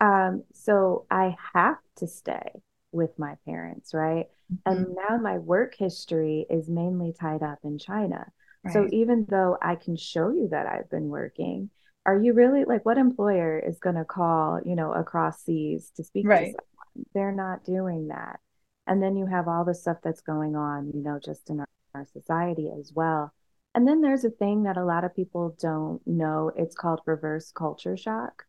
[0.01, 4.27] um, so I have to stay with my parents, right?
[4.51, 4.71] Mm-hmm.
[4.71, 8.25] And now my work history is mainly tied up in China.
[8.63, 8.73] Right.
[8.73, 11.69] So even though I can show you that I've been working,
[12.07, 16.03] are you really like what employer is going to call you know across seas to
[16.03, 16.45] speak right.
[16.45, 18.39] to someone they're not doing that
[18.87, 21.67] and then you have all the stuff that's going on you know just in our,
[21.93, 23.31] our society as well
[23.75, 27.51] and then there's a thing that a lot of people don't know it's called reverse
[27.51, 28.45] culture shock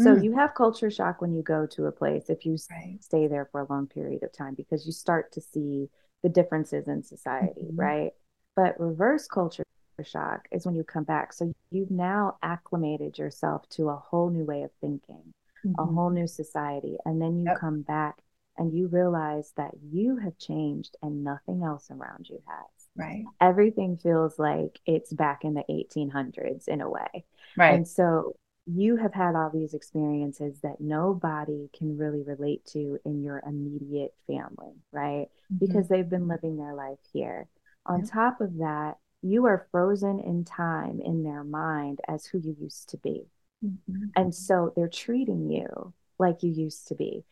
[0.00, 0.24] so mm.
[0.24, 2.98] you have culture shock when you go to a place if you right.
[3.00, 5.88] stay there for a long period of time because you start to see
[6.22, 7.80] the differences in society mm-hmm.
[7.80, 8.12] right
[8.56, 9.64] but reverse culture
[10.04, 11.32] shock is when you come back.
[11.32, 15.32] So you've now acclimated yourself to a whole new way of thinking,
[15.64, 15.74] mm-hmm.
[15.78, 16.96] a whole new society.
[17.04, 17.58] And then you yep.
[17.58, 18.16] come back
[18.56, 22.88] and you realize that you have changed and nothing else around you has.
[22.96, 23.24] Right.
[23.40, 27.24] Everything feels like it's back in the 1800s in a way.
[27.56, 27.74] Right.
[27.74, 33.22] And so you have had all these experiences that nobody can really relate to in
[33.22, 35.28] your immediate family, right?
[35.52, 35.66] Mm-hmm.
[35.66, 37.48] Because they've been living their life here.
[37.86, 42.56] On top of that, you are frozen in time in their mind as who you
[42.60, 43.26] used to be.
[43.64, 44.04] Mm-hmm.
[44.16, 47.24] And so they're treating you like you used to be.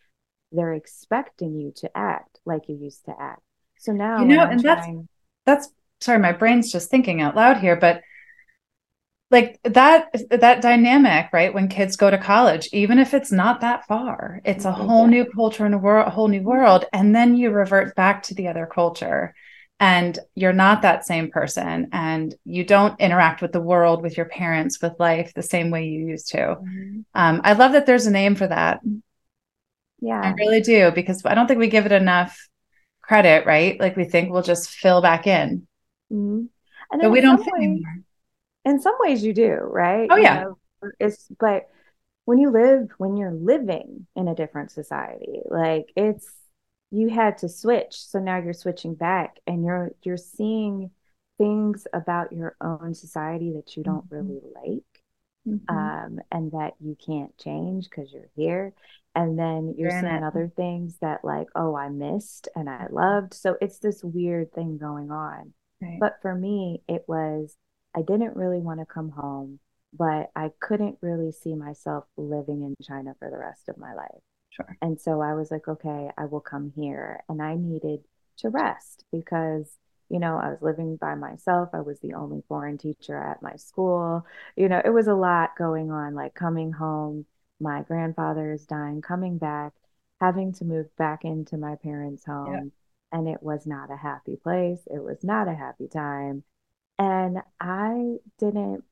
[0.50, 3.42] They're expecting you to act like you used to act.
[3.78, 5.08] So now, you know, and trying...
[5.44, 8.02] that's that's sorry, my brain's just thinking out loud here, but
[9.30, 13.86] like that that dynamic right when kids go to college even if it's not that
[13.86, 17.50] far it's a whole new culture and a, world, whole new world and then you
[17.50, 19.34] revert back to the other culture
[19.80, 24.26] and you're not that same person and you don't interact with the world with your
[24.26, 26.38] parents with life the same way you used to.
[26.38, 27.00] Mm-hmm.
[27.14, 28.80] um, i love that there's a name for that.
[30.00, 30.20] Yeah.
[30.20, 32.48] i really do because i don't think we give it enough
[33.02, 33.80] credit right?
[33.80, 35.66] Like we think we'll just fill back in.
[36.12, 36.44] Mm-hmm.
[36.92, 38.02] and but we don't fit anymore
[38.68, 40.58] in some ways you do right oh you yeah know,
[41.00, 41.68] it's but
[42.24, 46.30] when you live when you're living in a different society like it's
[46.90, 50.90] you had to switch so now you're switching back and you're you're seeing
[51.38, 54.28] things about your own society that you don't mm-hmm.
[54.28, 55.02] really like
[55.46, 55.76] mm-hmm.
[55.76, 58.72] um, and that you can't change because you're here
[59.14, 63.32] and then you're, you're seeing other things that like oh i missed and i loved
[63.34, 65.98] so it's this weird thing going on right.
[66.00, 67.56] but for me it was
[67.98, 69.58] i didn't really want to come home
[69.92, 74.22] but i couldn't really see myself living in china for the rest of my life
[74.58, 74.76] Sure.
[74.82, 77.22] And so I was like, okay, I will come here.
[77.28, 78.00] And I needed
[78.38, 79.76] to rest because,
[80.08, 81.70] you know, I was living by myself.
[81.72, 84.26] I was the only foreign teacher at my school.
[84.56, 87.26] You know, it was a lot going on, like coming home.
[87.60, 89.72] My grandfather is dying, coming back,
[90.20, 92.52] having to move back into my parents' home.
[92.52, 93.18] Yeah.
[93.18, 94.80] And it was not a happy place.
[94.86, 96.44] It was not a happy time.
[96.98, 98.84] And I didn't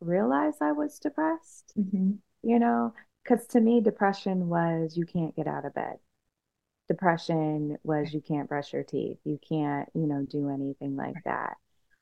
[0.00, 1.72] realize I was depressed.
[1.78, 2.12] Mm-hmm.
[2.42, 2.94] You know,
[3.24, 5.98] because to me, depression was you can't get out of bed.
[6.88, 11.56] depression was you can't brush your teeth, you can't, you know, do anything like that.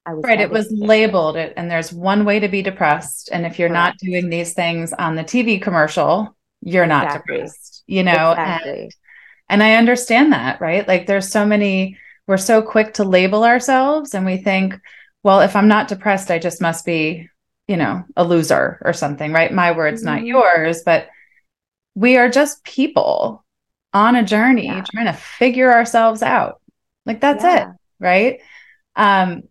[0.06, 0.40] I was right.
[0.40, 3.28] It was labeled it, and there's one way to be depressed.
[3.32, 3.96] And if you're Correct.
[4.02, 7.36] not doing these things on the TV commercial, you're not exactly.
[7.38, 8.30] depressed, you know?
[8.30, 8.82] Exactly.
[8.82, 8.92] And,
[9.48, 10.86] and I understand that, right?
[10.86, 14.74] Like there's so many, we're so quick to label ourselves and we think,
[15.26, 17.28] well, if I'm not depressed, I just must be,
[17.66, 19.52] you know, a loser or something, right?
[19.52, 20.14] My words, mm-hmm.
[20.14, 21.08] not yours, but
[21.96, 23.44] we are just people
[23.92, 24.84] on a journey yeah.
[24.88, 26.60] trying to figure ourselves out.
[27.06, 27.70] Like that's yeah.
[27.70, 28.40] it, right?
[28.94, 29.42] Um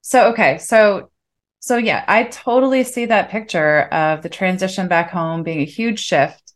[0.00, 1.10] so okay, so
[1.58, 6.00] so yeah, I totally see that picture of the transition back home being a huge
[6.00, 6.54] shift.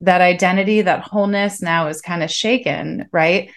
[0.00, 3.50] That identity, that wholeness now is kind of shaken, right?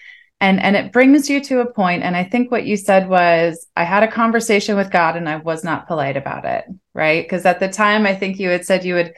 [0.44, 3.66] And and it brings you to a point and i think what you said was
[3.76, 7.26] i had a conversation with god and i was not polite about it right?
[7.26, 9.14] Because at the time i think you had said you had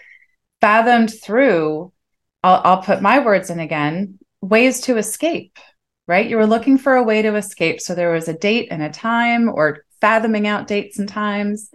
[0.62, 1.92] fathomed through
[2.44, 5.58] I'll, I'll put my words in again ways to escape
[6.08, 6.30] right?
[6.30, 7.82] You were looking for a way to escape.
[7.82, 11.72] So there was a date and a time or fathoming out dates and times.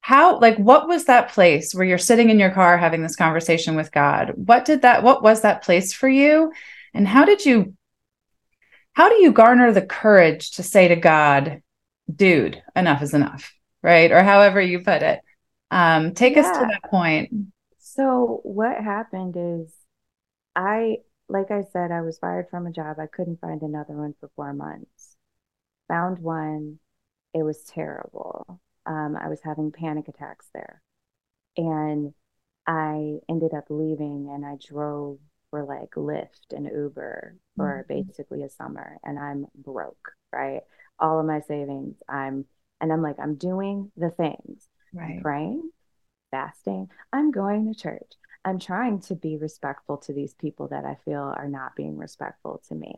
[0.00, 3.76] How like what was that place where you're sitting in your car having this conversation
[3.76, 4.32] with god?
[4.34, 6.52] What did that what was that place for you?
[6.94, 7.74] And how did you
[8.98, 11.62] how do you garner the courage to say to God,
[12.12, 14.10] dude, enough is enough, right?
[14.10, 15.20] Or however you put it.
[15.70, 16.42] Um, take yeah.
[16.42, 17.32] us to that point.
[17.78, 19.72] So, what happened is
[20.56, 20.96] I,
[21.28, 22.96] like I said, I was fired from a job.
[22.98, 25.14] I couldn't find another one for four months.
[25.86, 26.80] Found one.
[27.32, 28.60] It was terrible.
[28.84, 30.82] Um, I was having panic attacks there.
[31.56, 32.14] And
[32.66, 35.18] I ended up leaving and I drove
[35.50, 38.02] for like Lyft and Uber for mm-hmm.
[38.06, 40.62] basically a summer and I'm broke, right?
[40.98, 42.44] All of my savings, I'm
[42.80, 44.68] and I'm like, I'm doing the things.
[44.92, 45.16] Right.
[45.16, 45.70] I'm praying,
[46.30, 48.12] fasting, I'm going to church.
[48.44, 52.62] I'm trying to be respectful to these people that I feel are not being respectful
[52.68, 52.94] to me.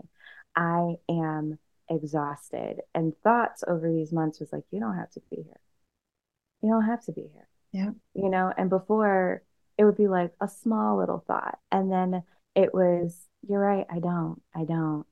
[0.55, 1.59] I am
[1.89, 2.81] exhausted.
[2.95, 5.61] And thoughts over these months was like, you don't have to be here.
[6.63, 7.49] You don't have to be here.
[7.73, 7.91] Yeah.
[8.15, 9.43] You know, and before
[9.79, 11.59] it would be like a small little thought.
[11.73, 12.23] And then
[12.55, 13.17] it was,
[13.49, 15.07] you're right, I don't, I don't.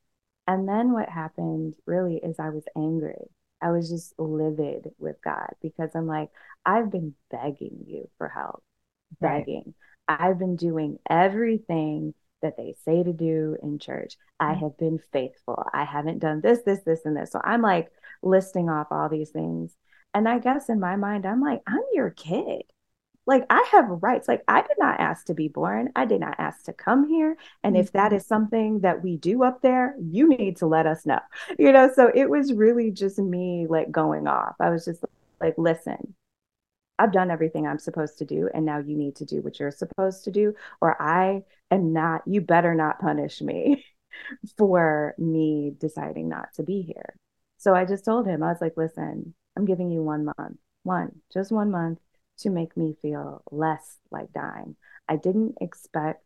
[0.46, 3.30] And then what happened really is I was angry.
[3.60, 6.30] I was just livid with God because I'm like,
[6.64, 8.62] I've been begging you for help,
[9.20, 9.74] begging.
[10.08, 10.20] Right.
[10.20, 14.14] I've been doing everything that they say to do in church.
[14.40, 14.60] I mm-hmm.
[14.64, 15.62] have been faithful.
[15.72, 17.32] I haven't done this, this, this, and this.
[17.32, 17.90] So I'm like
[18.22, 19.76] listing off all these things.
[20.14, 22.62] And I guess in my mind, I'm like, I'm your kid.
[23.28, 24.26] Like I have rights.
[24.26, 25.92] Like I did not ask to be born.
[25.94, 27.36] I did not ask to come here.
[27.62, 27.82] And mm-hmm.
[27.82, 28.22] if that mm-hmm.
[28.22, 31.20] something that we do up there, you need to let us know.
[31.58, 34.54] You know, so it was really just me like going off.
[34.60, 35.04] I was just
[35.40, 36.14] like, listen,
[36.98, 39.70] I've done everything I'm supposed to do, and now you need to do what you're
[39.70, 43.84] supposed to do, or I am not, you better not punish me
[44.56, 47.14] for me deciding not to be here.
[47.58, 51.20] So I just told him, I was like, listen, I'm giving you one month, one,
[51.32, 51.98] just one month
[52.38, 54.76] to make me feel less like dying.
[55.08, 56.22] I didn't expect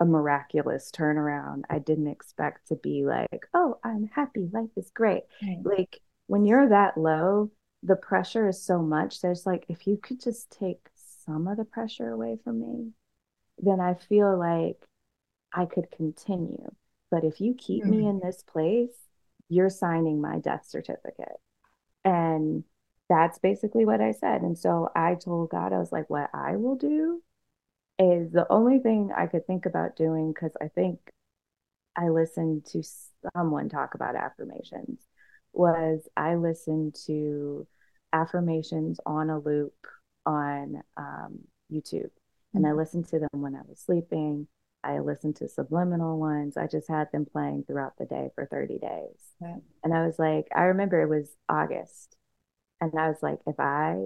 [0.00, 1.62] a miraculous turnaround.
[1.70, 4.48] I didn't expect to be like, oh, I'm happy.
[4.52, 5.22] Life is great.
[5.42, 5.58] Right.
[5.64, 7.50] Like when you're that low,
[7.82, 9.20] the pressure is so much.
[9.20, 10.80] There's like, if you could just take
[11.24, 12.90] some of the pressure away from me,
[13.58, 14.84] then I feel like
[15.52, 16.70] I could continue.
[17.10, 17.90] But if you keep mm-hmm.
[17.90, 18.96] me in this place,
[19.48, 21.36] you're signing my death certificate.
[22.04, 22.64] And
[23.08, 24.42] that's basically what I said.
[24.42, 27.22] And so I told God, I was like, what I will do
[27.98, 30.98] is the only thing I could think about doing, because I think
[31.96, 32.82] I listened to
[33.36, 35.00] someone talk about affirmations,
[35.52, 37.66] was I listened to
[38.12, 39.74] affirmations on a loop
[40.24, 42.10] on um, YouTube.
[42.54, 42.78] And I mm-hmm.
[42.78, 44.46] listened to them when I was sleeping.
[44.84, 46.56] I listened to subliminal ones.
[46.56, 49.34] I just had them playing throughout the day for 30 days.
[49.40, 49.62] Right.
[49.84, 52.16] And I was like, I remember it was August
[52.90, 53.96] and I was like, if I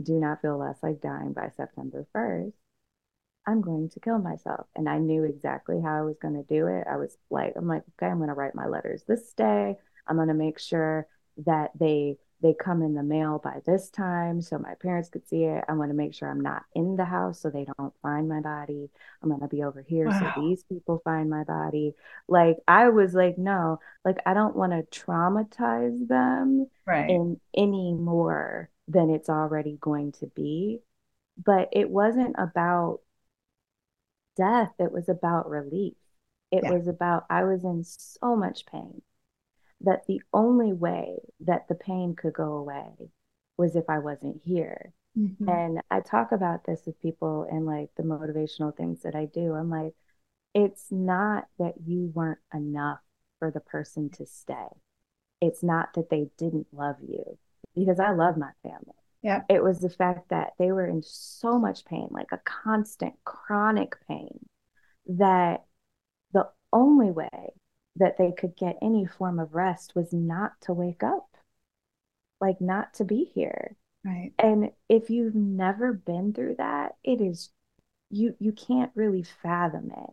[0.00, 2.52] do not feel less like dying by September 1st,
[3.46, 4.66] I'm going to kill myself.
[4.74, 6.86] And I knew exactly how I was going to do it.
[6.90, 9.76] I was like, I'm like, okay, I'm going to write my letters this day.
[10.06, 11.06] I'm going to make sure
[11.46, 15.44] that they they come in the mail by this time so my parents could see
[15.44, 15.64] it.
[15.68, 18.40] I want to make sure I'm not in the house so they don't find my
[18.40, 18.90] body.
[19.22, 20.32] I'm going to be over here wow.
[20.34, 21.94] so these people find my body.
[22.28, 27.10] Like I was like, no, like I don't want to traumatize them right.
[27.10, 30.78] in any more than it's already going to be.
[31.44, 33.00] But it wasn't about
[34.36, 35.94] death, it was about relief.
[36.52, 36.70] It yeah.
[36.70, 39.02] was about I was in so much pain
[39.82, 43.10] that the only way that the pain could go away
[43.56, 44.92] was if I wasn't here.
[45.18, 45.48] Mm-hmm.
[45.48, 49.54] And I talk about this with people and like the motivational things that I do.
[49.54, 49.94] I'm like,
[50.54, 53.00] it's not that you weren't enough
[53.38, 54.66] for the person to stay.
[55.40, 57.38] It's not that they didn't love you
[57.74, 58.94] because I love my family.
[59.22, 59.42] Yeah.
[59.48, 63.96] It was the fact that they were in so much pain, like a constant chronic
[64.06, 64.38] pain,
[65.06, 65.64] that
[66.32, 67.52] the only way
[67.98, 71.36] that they could get any form of rest was not to wake up,
[72.40, 73.76] like not to be here.
[74.04, 74.32] Right.
[74.38, 77.50] And if you've never been through that, it is
[78.10, 80.10] you you can't really fathom it.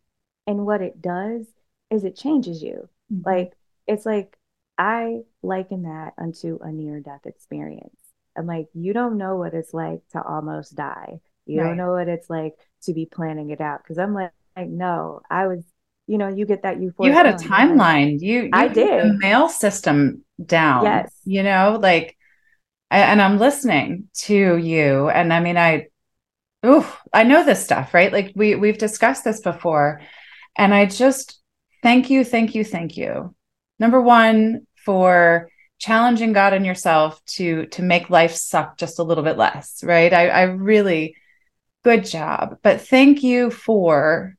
[0.47, 1.45] And what it does
[1.89, 2.89] is it changes you.
[3.11, 3.29] Mm-hmm.
[3.29, 3.53] Like
[3.87, 4.37] it's like
[4.77, 7.95] I liken that unto a near death experience.
[8.37, 11.19] I'm like, you don't know what it's like to almost die.
[11.45, 11.67] You right.
[11.69, 13.85] don't know what it's like to be planning it out.
[13.85, 15.63] Cause I'm like, like no, I was,
[16.07, 18.19] you know, you get that you you had a timeline.
[18.19, 20.85] You, you I did the mail system down.
[20.85, 21.13] Yes.
[21.25, 22.17] You know, like
[22.91, 25.09] and I'm listening to you.
[25.09, 25.87] And I mean, I
[26.63, 28.11] oh, I know this stuff, right?
[28.11, 30.01] Like we we've discussed this before.
[30.57, 31.41] And I just
[31.83, 33.35] thank you, thank you, thank you.
[33.79, 35.49] Number one, for
[35.79, 40.13] challenging God and yourself to to make life suck just a little bit less, right?
[40.13, 41.15] I, I really
[41.83, 42.57] good job.
[42.61, 44.35] But thank you for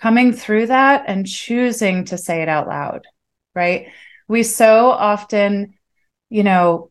[0.00, 3.06] coming through that and choosing to say it out loud,
[3.54, 3.88] right?
[4.28, 5.74] We so often,
[6.30, 6.90] you know,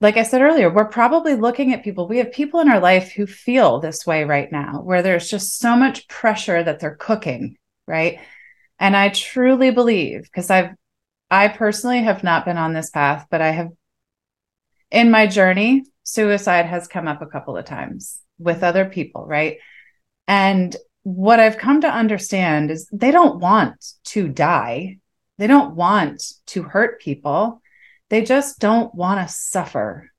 [0.00, 2.08] like I said earlier, we're probably looking at people.
[2.08, 5.58] We have people in our life who feel this way right now, where there's just
[5.58, 7.56] so much pressure that they're cooking,
[7.86, 8.18] right?
[8.78, 10.70] And I truly believe, because I've,
[11.30, 13.68] I personally have not been on this path, but I have,
[14.90, 19.58] in my journey, suicide has come up a couple of times with other people, right?
[20.28, 20.74] And
[21.04, 24.98] what I've come to understand is they don't want to die.
[25.38, 27.62] They don't want to hurt people
[28.14, 30.10] they just don't want to suffer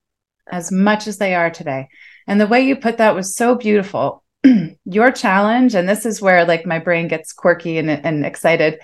[0.51, 1.88] as much as they are today.
[2.27, 4.23] And the way you put that was so beautiful.
[4.86, 8.79] Your challenge, and this is where like my brain gets quirky and, and excited.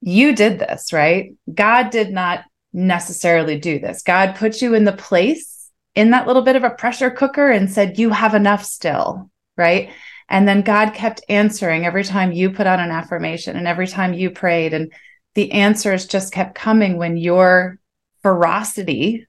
[0.00, 1.34] You did this, right?
[1.52, 4.02] God did not necessarily do this.
[4.02, 7.70] God put you in the place in that little bit of a pressure cooker and
[7.70, 9.90] said, You have enough still, right?
[10.28, 14.12] And then God kept answering every time you put out an affirmation and every time
[14.12, 14.74] you prayed.
[14.74, 14.92] And
[15.34, 17.78] the answers just kept coming when your
[18.22, 19.26] ferocity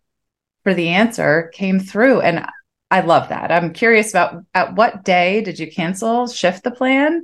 [0.63, 2.21] for the answer came through.
[2.21, 2.45] And
[2.91, 3.51] I love that.
[3.51, 7.23] I'm curious about at what day did you cancel, shift the plan?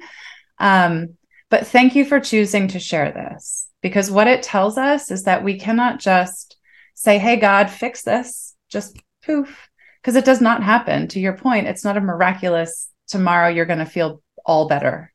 [0.59, 1.15] Um,
[1.49, 5.43] but thank you for choosing to share this because what it tells us is that
[5.43, 6.57] we cannot just
[6.93, 9.69] say, Hey, God, fix this, just poof,
[10.01, 11.07] because it does not happen.
[11.09, 15.11] To your point, it's not a miraculous tomorrow you're going to feel all better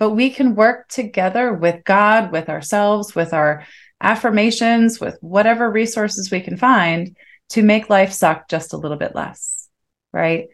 [0.00, 3.66] but we can work together with God, with ourselves, with our
[4.00, 7.14] affirmations, with whatever resources we can find
[7.50, 9.68] to make life suck just a little bit less.
[10.10, 10.48] Right.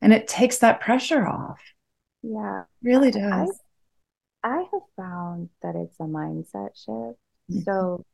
[0.00, 1.60] And it takes that pressure off.
[2.22, 2.62] Yeah.
[2.62, 3.60] It really does.
[4.42, 7.18] I, I have found that it's a mindset shift.
[7.50, 7.60] Mm-hmm.
[7.66, 8.06] So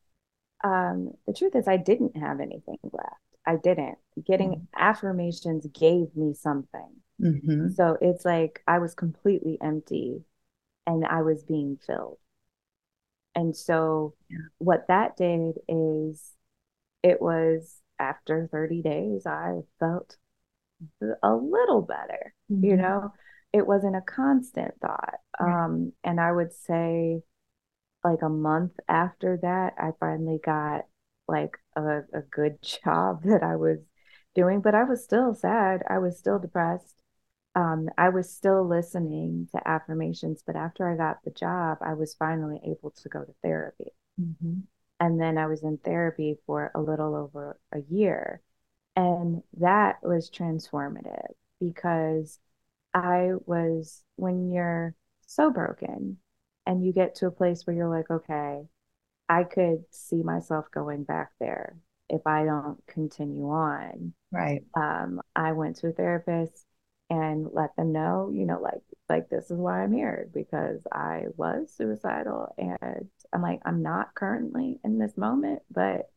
[0.65, 3.21] um, the truth is, I didn't have anything left.
[3.47, 3.99] I didn't.
[4.27, 4.65] Getting mm-hmm.
[4.77, 7.02] affirmations gave me something.
[7.21, 7.71] Mm-hmm.
[7.71, 10.23] So it's like I was completely empty
[10.87, 12.19] and I was being filled.
[13.35, 14.39] And so yeah.
[14.59, 16.33] what that did is
[17.03, 20.17] it was after 30 days, I felt
[21.23, 22.65] a little better, mm-hmm.
[22.65, 23.13] you know,
[23.53, 25.15] it wasn't a constant thought.
[25.39, 27.23] Um, and I would say
[28.05, 30.83] like a month after that, I finally got
[31.29, 33.79] like a, a good job that I was
[34.35, 35.83] doing, but I was still sad.
[35.89, 37.02] I was still depressed
[37.55, 42.15] um, I was still listening to affirmations, but after I got the job, I was
[42.15, 43.93] finally able to go to therapy.
[44.21, 44.61] Mm-hmm.
[45.01, 48.41] And then I was in therapy for a little over a year.
[48.97, 52.39] And that was transformative because
[52.95, 54.95] I was, when you're
[55.27, 56.19] so broken
[56.67, 58.63] and you get to a place where you're like, okay,
[59.29, 61.77] I could see myself going back there
[62.09, 64.13] if I don't continue on.
[64.31, 64.63] Right.
[64.75, 66.67] Um, I went to a therapist
[67.13, 71.25] and let them know, you know, like like this is why I'm here because I
[71.37, 76.09] was suicidal and I'm like I'm not currently in this moment, but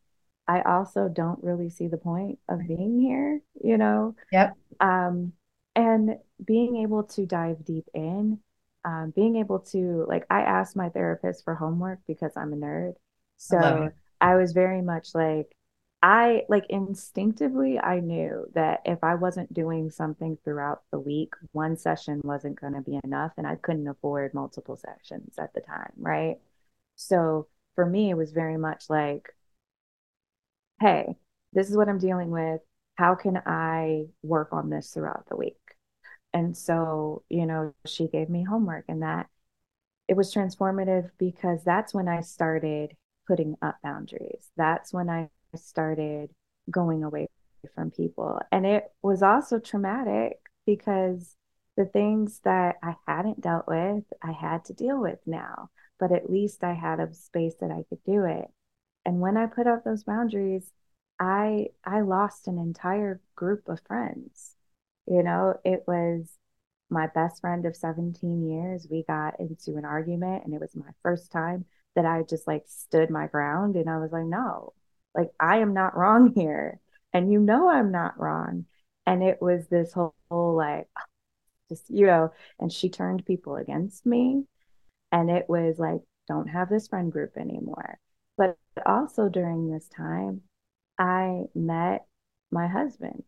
[0.48, 4.16] I also don't really see the point of being here, you know.
[4.32, 4.56] Yep.
[4.80, 5.34] Um
[5.74, 8.38] and being able to dive deep in,
[8.86, 12.94] um, being able to like I asked my therapist for homework because I'm a nerd.
[13.36, 15.54] So I, I was very much like
[16.02, 21.76] I like instinctively, I knew that if I wasn't doing something throughout the week, one
[21.76, 23.32] session wasn't going to be enough.
[23.36, 25.92] And I couldn't afford multiple sessions at the time.
[25.96, 26.36] Right.
[26.96, 29.34] So for me, it was very much like,
[30.80, 31.16] hey,
[31.52, 32.60] this is what I'm dealing with.
[32.96, 35.56] How can I work on this throughout the week?
[36.32, 39.28] And so, you know, she gave me homework and that
[40.08, 44.50] it was transformative because that's when I started putting up boundaries.
[44.56, 46.30] That's when I started
[46.70, 47.28] going away
[47.74, 48.40] from people.
[48.52, 51.36] And it was also traumatic because
[51.76, 55.70] the things that I hadn't dealt with, I had to deal with now.
[55.98, 58.46] But at least I had a space that I could do it.
[59.04, 60.72] And when I put up those boundaries,
[61.18, 64.54] I I lost an entire group of friends.
[65.06, 66.36] You know, it was
[66.90, 68.86] my best friend of 17 years.
[68.90, 72.64] We got into an argument and it was my first time that I just like
[72.66, 74.74] stood my ground and I was like, no,
[75.16, 76.80] like I am not wrong here.
[77.12, 78.66] And you know I'm not wrong.
[79.06, 80.88] And it was this whole, whole like
[81.68, 84.44] just, you know, and she turned people against me.
[85.12, 87.98] And it was like, don't have this friend group anymore.
[88.36, 90.42] But also during this time,
[90.98, 92.06] I met
[92.50, 93.22] my husband,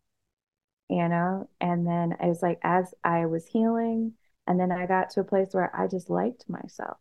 [0.89, 4.13] you know, and then it was like as I was healing,
[4.47, 6.97] and then I got to a place where I just liked myself.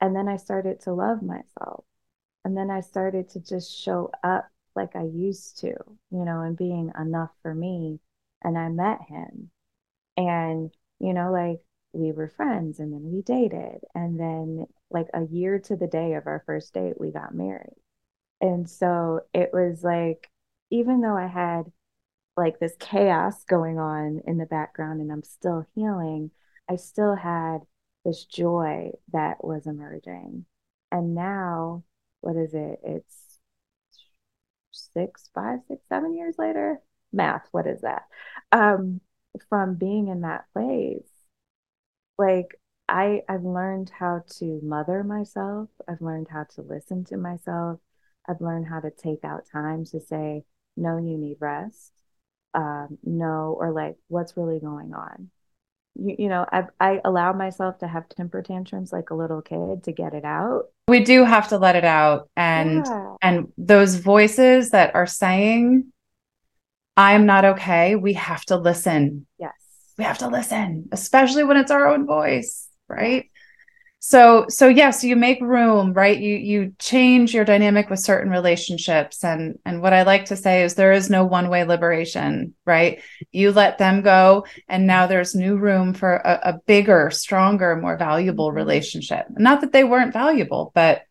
[0.00, 1.84] And then I started to love myself.
[2.46, 5.74] And then I started to just show up like I used to,
[6.12, 7.98] you know, and being enough for me.
[8.40, 9.50] And I met him.
[10.16, 10.70] And,
[11.00, 11.58] you know, like
[11.92, 13.80] we were friends and then we dated.
[13.96, 17.80] And then, like a year to the day of our first date, we got married.
[18.40, 20.30] And so it was like,
[20.70, 21.64] even though I had
[22.36, 26.30] like this chaos going on in the background and I'm still healing,
[26.70, 27.62] I still had
[28.04, 30.44] this joy that was emerging.
[30.92, 31.82] And now,
[32.26, 32.80] what is it?
[32.82, 33.38] It's
[34.72, 36.80] six, five, six, seven years later.
[37.12, 38.02] Math, what is that?
[38.50, 39.00] Um,
[39.48, 41.06] from being in that place,
[42.18, 42.58] like
[42.88, 45.68] I I've learned how to mother myself.
[45.88, 47.78] I've learned how to listen to myself.
[48.28, 50.42] I've learned how to take out time to say,
[50.76, 51.92] no, you need rest.
[52.54, 55.30] Um, no, or like, what's really going on?
[55.98, 59.84] You, you know, I, I allow myself to have temper tantrums like a little kid
[59.84, 60.64] to get it out.
[60.88, 62.28] We do have to let it out.
[62.36, 63.14] And, yeah.
[63.22, 65.92] and those voices that are saying,
[66.96, 69.26] I'm not okay, we have to listen.
[69.38, 69.52] Yes.
[69.98, 73.30] We have to listen, especially when it's our own voice, right?
[73.98, 76.18] So so yes you make room right?
[76.18, 79.24] You you change your dynamic with certain relationships.
[79.24, 83.02] And and what i like to say is there is no one way liberation right?
[83.32, 87.96] You let them go and now there's new room for a, a bigger stronger more
[87.96, 89.26] valuable relationship.
[89.30, 91.02] Not that they weren't valuable but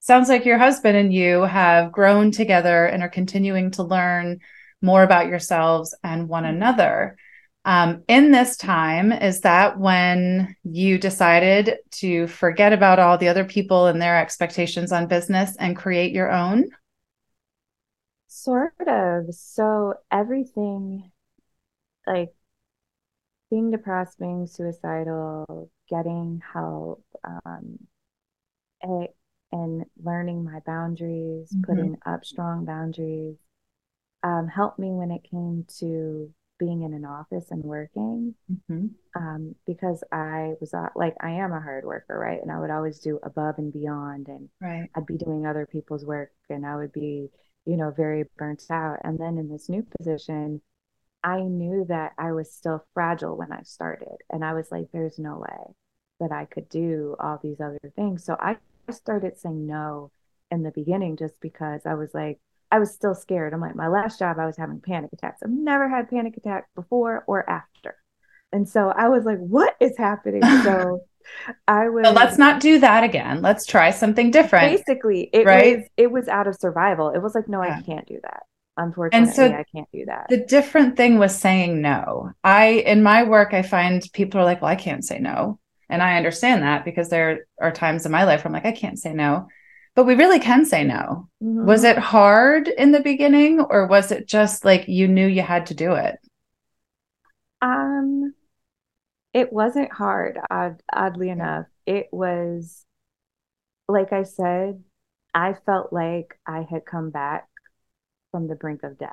[0.00, 4.38] sounds like your husband and you have grown together and are continuing to learn
[4.82, 7.16] more about yourselves and one another
[7.64, 13.44] um, in this time, is that when you decided to forget about all the other
[13.44, 16.68] people and their expectations on business and create your own?
[18.28, 19.34] Sort of.
[19.34, 21.10] So, everything
[22.06, 22.34] like
[23.50, 27.78] being depressed, being suicidal, getting help, um,
[29.52, 31.62] and learning my boundaries, mm-hmm.
[31.62, 33.36] putting up strong boundaries,
[34.22, 38.86] um, helped me when it came to being in an office and working mm-hmm.
[39.16, 42.40] um, because I was uh, like, I am a hard worker, right?
[42.40, 44.88] And I would always do above and beyond, and right.
[44.94, 47.28] I'd be doing other people's work, and I would be,
[47.66, 48.98] you know, very burnt out.
[49.04, 50.60] And then in this new position,
[51.22, 55.18] I knew that I was still fragile when I started, and I was like, there's
[55.18, 55.74] no way
[56.20, 58.24] that I could do all these other things.
[58.24, 58.56] So I
[58.90, 60.12] started saying no
[60.50, 62.38] in the beginning just because I was like,
[62.74, 63.54] I was still scared.
[63.54, 65.42] I'm like, my last job, I was having panic attacks.
[65.44, 67.94] I've never had panic attack before or after.
[68.50, 70.42] And so I was like, what is happening?
[70.64, 71.02] So
[71.68, 72.02] I was.
[72.02, 73.42] Well, let's not do that again.
[73.42, 74.76] Let's try something different.
[74.76, 75.76] Basically, it right?
[75.76, 77.10] was it was out of survival.
[77.10, 77.76] It was like, no, yeah.
[77.78, 78.42] I can't do that.
[78.76, 80.26] Unfortunately, and so I can't do that.
[80.28, 82.32] The different thing was saying no.
[82.42, 85.60] I in my work, I find people are like, well, I can't say no.
[85.88, 88.72] And I understand that because there are times in my life where I'm like, I
[88.76, 89.46] can't say no
[89.94, 91.28] but we really can say no.
[91.42, 91.66] Mm-hmm.
[91.66, 95.66] Was it hard in the beginning or was it just like you knew you had
[95.66, 96.18] to do it?
[97.62, 98.34] Um
[99.32, 101.66] it wasn't hard odd, oddly enough.
[101.86, 102.84] It was
[103.88, 104.82] like I said,
[105.32, 107.48] I felt like I had come back
[108.30, 109.10] from the brink of death.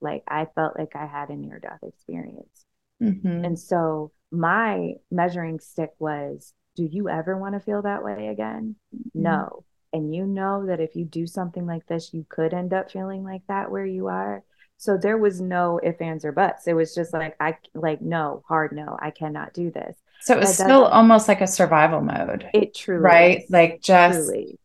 [0.00, 2.64] Like I felt like I had a near death experience.
[3.02, 3.44] Mm-hmm.
[3.44, 8.76] And so my measuring stick was do you ever want to feel that way again?
[8.94, 9.22] Mm-hmm.
[9.22, 9.64] No
[9.96, 13.24] and you know that if you do something like this, you could end up feeling
[13.24, 14.44] like that where you are.
[14.76, 16.66] So there was no ifs, ands, or buts.
[16.66, 19.96] It was just like, I like, no, hard no, I cannot do this.
[20.20, 22.46] So it was still almost like a survival mode.
[22.52, 23.38] It truly, right?
[23.38, 23.50] Is.
[23.50, 24.58] Like just truly.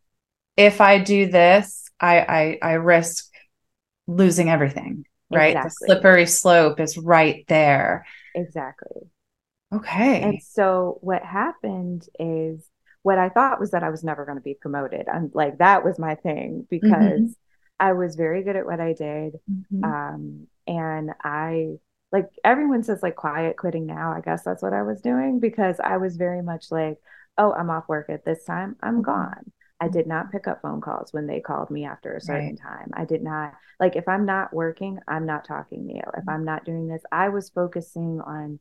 [0.57, 3.31] if I do this, I, I, I risk
[4.05, 5.55] losing everything, right?
[5.55, 5.69] Exactly.
[5.69, 8.05] The slippery slope is right there.
[8.35, 9.03] Exactly.
[9.73, 10.21] Okay.
[10.23, 12.67] And so what happened is
[13.03, 15.07] what I thought was that I was never going to be promoted.
[15.07, 17.25] And like that was my thing because mm-hmm.
[17.79, 19.39] I was very good at what I did.
[19.49, 19.83] Mm-hmm.
[19.83, 21.77] Um, and I
[22.11, 24.13] like everyone says like quiet quitting now.
[24.13, 26.97] I guess that's what I was doing because I was very much like,
[27.37, 28.75] oh, I'm off work at this time.
[28.81, 29.03] I'm mm-hmm.
[29.03, 29.51] gone.
[29.79, 32.61] I did not pick up phone calls when they called me after a certain right.
[32.61, 32.91] time.
[32.93, 36.03] I did not like if I'm not working, I'm not talking to you.
[36.15, 38.59] If I'm not doing this, I was focusing on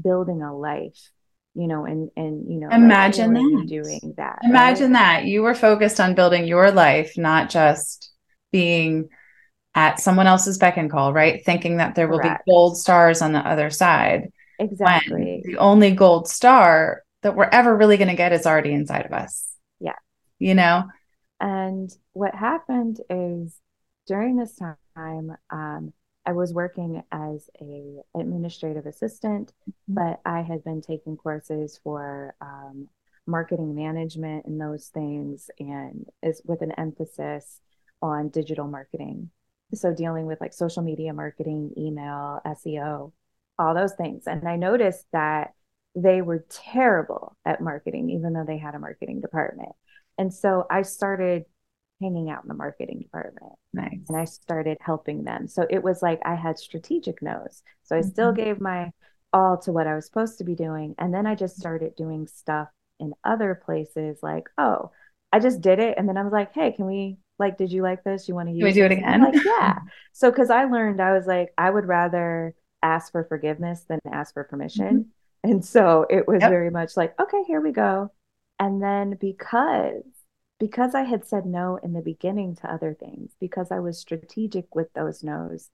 [0.00, 1.10] building a life,
[1.54, 4.38] you know, and and you know, imagine like, that doing that.
[4.42, 5.22] Imagine right?
[5.22, 8.12] that you were focused on building your life, not just
[8.50, 9.08] being
[9.74, 11.44] at someone else's beck and call, right?
[11.44, 12.24] Thinking that there Correct.
[12.24, 14.32] will be gold stars on the other side.
[14.58, 15.42] Exactly.
[15.44, 19.12] the only gold star that we're ever really going to get is already inside of
[19.12, 19.94] us yeah
[20.42, 20.84] you know?
[21.40, 23.56] And what happened is
[24.06, 24.58] during this
[24.96, 25.92] time, um,
[26.24, 29.94] I was working as a administrative assistant, mm-hmm.
[29.94, 32.88] but I had been taking courses for um,
[33.26, 37.60] marketing management and those things, and is with an emphasis
[38.00, 39.30] on digital marketing.
[39.74, 43.12] So dealing with like social media marketing, email, SEO,
[43.58, 44.24] all those things.
[44.26, 45.54] And I noticed that
[45.94, 49.72] they were terrible at marketing, even though they had a marketing department.
[50.18, 51.44] And so I started
[52.02, 53.52] hanging out in the marketing department.
[53.72, 54.00] Nice.
[54.08, 55.46] And I started helping them.
[55.48, 57.62] So it was like I had strategic no's.
[57.84, 58.10] So I mm-hmm.
[58.10, 58.90] still gave my
[59.32, 60.94] all to what I was supposed to be doing.
[60.98, 62.68] And then I just started doing stuff
[63.00, 64.90] in other places like, oh,
[65.32, 65.96] I just did it.
[65.96, 68.28] And then I was like, hey, can we like, did you like this?
[68.28, 69.22] You want to use Can we do it again?
[69.22, 69.78] like, yeah.
[70.12, 74.34] So cause I learned I was like, I would rather ask for forgiveness than ask
[74.34, 74.86] for permission.
[74.86, 75.50] Mm-hmm.
[75.50, 76.50] And so it was yep.
[76.50, 78.12] very much like, okay, here we go.
[78.60, 80.04] And then because
[80.62, 84.76] because I had said no in the beginning to other things, because I was strategic
[84.76, 85.70] with those no's,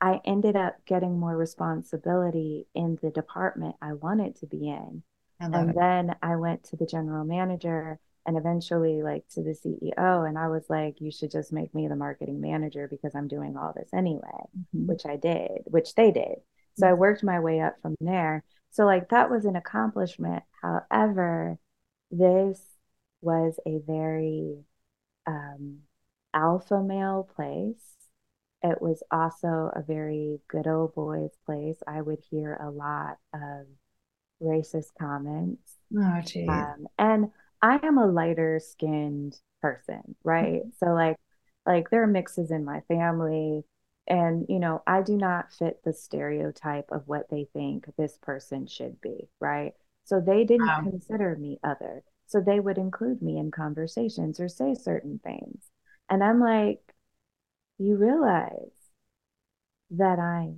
[0.00, 5.02] I ended up getting more responsibility in the department I wanted to be in.
[5.40, 5.76] And it.
[5.76, 10.48] then I went to the general manager and eventually like to the CEO and I
[10.48, 13.90] was like you should just make me the marketing manager because I'm doing all this
[13.92, 14.22] anyway,
[14.58, 14.86] mm-hmm.
[14.86, 16.36] which I did, which they did.
[16.78, 16.92] So mm-hmm.
[16.92, 18.42] I worked my way up from there.
[18.70, 20.44] So like that was an accomplishment.
[20.62, 21.58] However,
[22.10, 22.58] this
[23.20, 24.64] was a very
[25.26, 25.80] um,
[26.34, 27.96] alpha male place.
[28.62, 31.78] It was also a very good old boys place.
[31.86, 33.66] I would hear a lot of
[34.42, 35.72] racist comments.
[35.96, 36.48] Oh, geez.
[36.48, 37.30] Um, and
[37.62, 40.62] I am a lighter skinned person, right?
[40.62, 40.70] Mm-hmm.
[40.78, 41.16] So like,
[41.66, 43.64] like there are mixes in my family,
[44.06, 48.66] and you know, I do not fit the stereotype of what they think this person
[48.66, 49.72] should be, right?
[50.04, 50.80] So they didn't wow.
[50.82, 52.02] consider me other.
[52.30, 55.68] So they would include me in conversations or say certain things.
[56.08, 56.80] And I'm like,
[57.78, 58.70] you realize
[59.90, 60.54] that I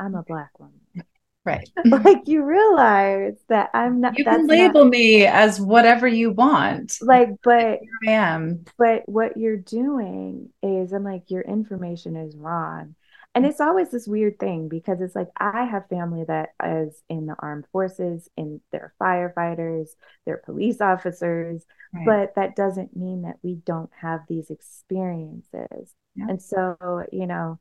[0.00, 0.80] I'm a black woman.
[1.44, 1.68] Right.
[1.84, 6.98] like you realize that I'm not You can label not, me as whatever you want.
[7.02, 8.64] Like but I am.
[8.78, 12.94] But what you're doing is I'm like your information is wrong
[13.34, 13.48] and mm.
[13.48, 17.36] it's always this weird thing because it's like I have family that is in the
[17.38, 19.90] armed forces, and they're firefighters,
[20.24, 21.64] they're police officers,
[21.94, 22.06] right.
[22.06, 25.94] but that doesn't mean that we don't have these experiences.
[26.14, 26.26] Yeah.
[26.28, 27.58] And so, you know,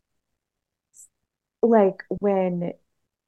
[1.62, 2.74] like when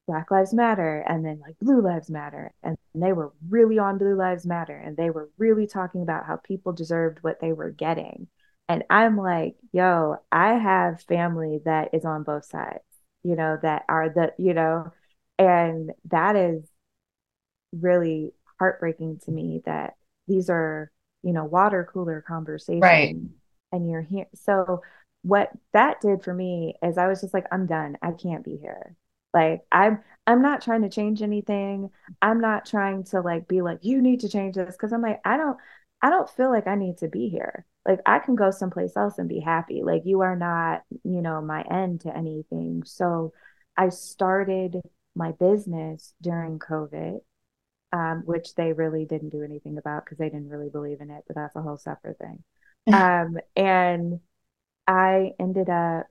[0.06, 4.16] Black Lives Matter and then like Blue Lives Matter, and they were really on Blue
[4.16, 8.28] Lives Matter, and they were really talking about how people deserved what they were getting.
[8.68, 12.82] And I'm like, yo, I have family that is on both sides,
[13.22, 14.92] you know, that are the, you know,
[15.38, 16.64] and that is
[17.72, 19.94] really heartbreaking to me that
[20.26, 20.90] these are,
[21.22, 22.82] you know, water cooler conversations.
[22.82, 23.16] Right.
[23.72, 24.26] And you're here.
[24.34, 24.82] So
[25.22, 27.98] what that did for me is I was just like, I'm done.
[28.00, 28.96] I can't be here.
[29.34, 31.90] Like I'm I'm not trying to change anything.
[32.22, 34.76] I'm not trying to like be like, you need to change this.
[34.76, 35.58] Cause I'm like, I don't
[36.00, 39.18] I don't feel like I need to be here like I can go someplace else
[39.18, 39.82] and be happy.
[39.82, 42.82] Like you are not, you know, my end to anything.
[42.84, 43.32] So
[43.76, 44.80] I started
[45.14, 47.20] my business during COVID,
[47.92, 51.24] um, which they really didn't do anything about because they didn't really believe in it,
[51.26, 52.42] but that's a whole separate thing.
[52.92, 54.20] um, and
[54.86, 56.06] I ended up,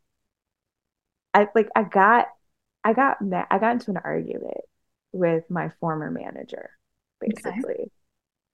[1.34, 2.28] I like, I got,
[2.84, 3.18] I got,
[3.50, 4.62] I got into an argument
[5.12, 6.72] with my former manager,
[7.20, 7.90] basically, okay.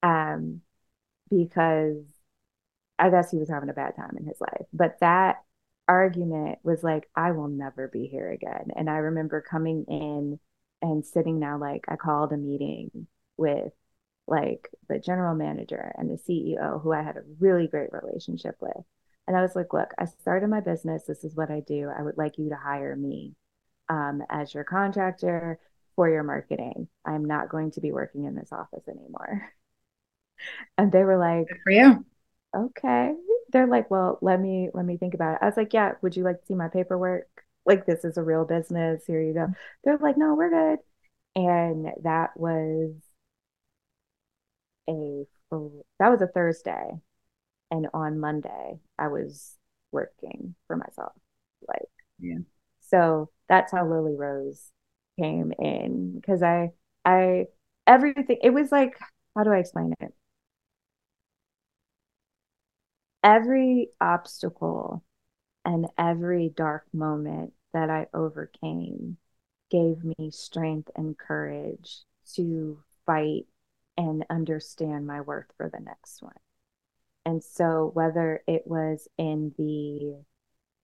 [0.04, 0.62] um,
[1.30, 2.04] because
[3.00, 4.68] I guess he was having a bad time in his life.
[4.74, 5.38] But that
[5.88, 8.70] argument was like, I will never be here again.
[8.76, 10.40] And I remember coming in
[10.82, 13.74] and sitting now, like, I called a meeting with
[14.28, 18.78] like the general manager and the CEO who I had a really great relationship with.
[19.28, 21.04] And I was like, look, I started my business.
[21.06, 21.90] This is what I do.
[21.98, 23.36] I would like you to hire me.
[23.90, 25.60] um, as your contractor
[25.96, 26.88] for your marketing.
[27.06, 29.52] I'm not going to be working in this office anymore.
[30.78, 32.06] And they were like, Good for you.
[32.56, 33.14] Okay.
[33.52, 35.40] They're like, well, let me let me think about it.
[35.42, 37.28] I was like, yeah, would you like to see my paperwork?
[37.66, 39.06] Like this is a real business.
[39.06, 39.42] Here you go.
[39.42, 39.54] Mm-hmm.
[39.84, 40.80] They're like, no, we're good.
[41.36, 42.94] And that was
[44.90, 45.26] a
[46.00, 46.92] that was a Thursday.
[47.72, 49.58] And on Monday, I was
[49.92, 51.14] working for myself.
[51.68, 51.90] Like,
[52.20, 52.40] yeah.
[52.82, 54.72] So that's how Lily Rose
[55.20, 56.72] came in because I,
[57.06, 57.48] I,
[57.88, 58.98] everything, it was like,
[59.36, 60.14] how do I explain it?
[63.24, 65.04] Every obstacle
[65.66, 69.18] and every dark moment that I overcame
[69.70, 72.00] gave me strength and courage
[72.36, 73.46] to fight
[73.98, 76.34] and understand my worth for the next one.
[77.26, 80.24] And so, whether it was in the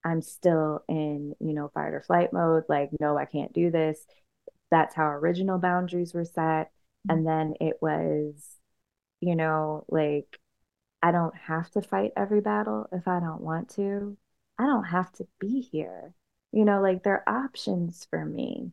[0.03, 4.05] I'm still in, you know, fight or flight mode, like, no, I can't do this.
[4.69, 6.69] That's how original boundaries were set.
[7.09, 8.57] And then it was,
[9.19, 10.39] you know, like,
[11.05, 14.17] I don't have to fight every battle if I don't want to.
[14.57, 16.15] I don't have to be here.
[16.51, 18.71] You know, like, there are options for me.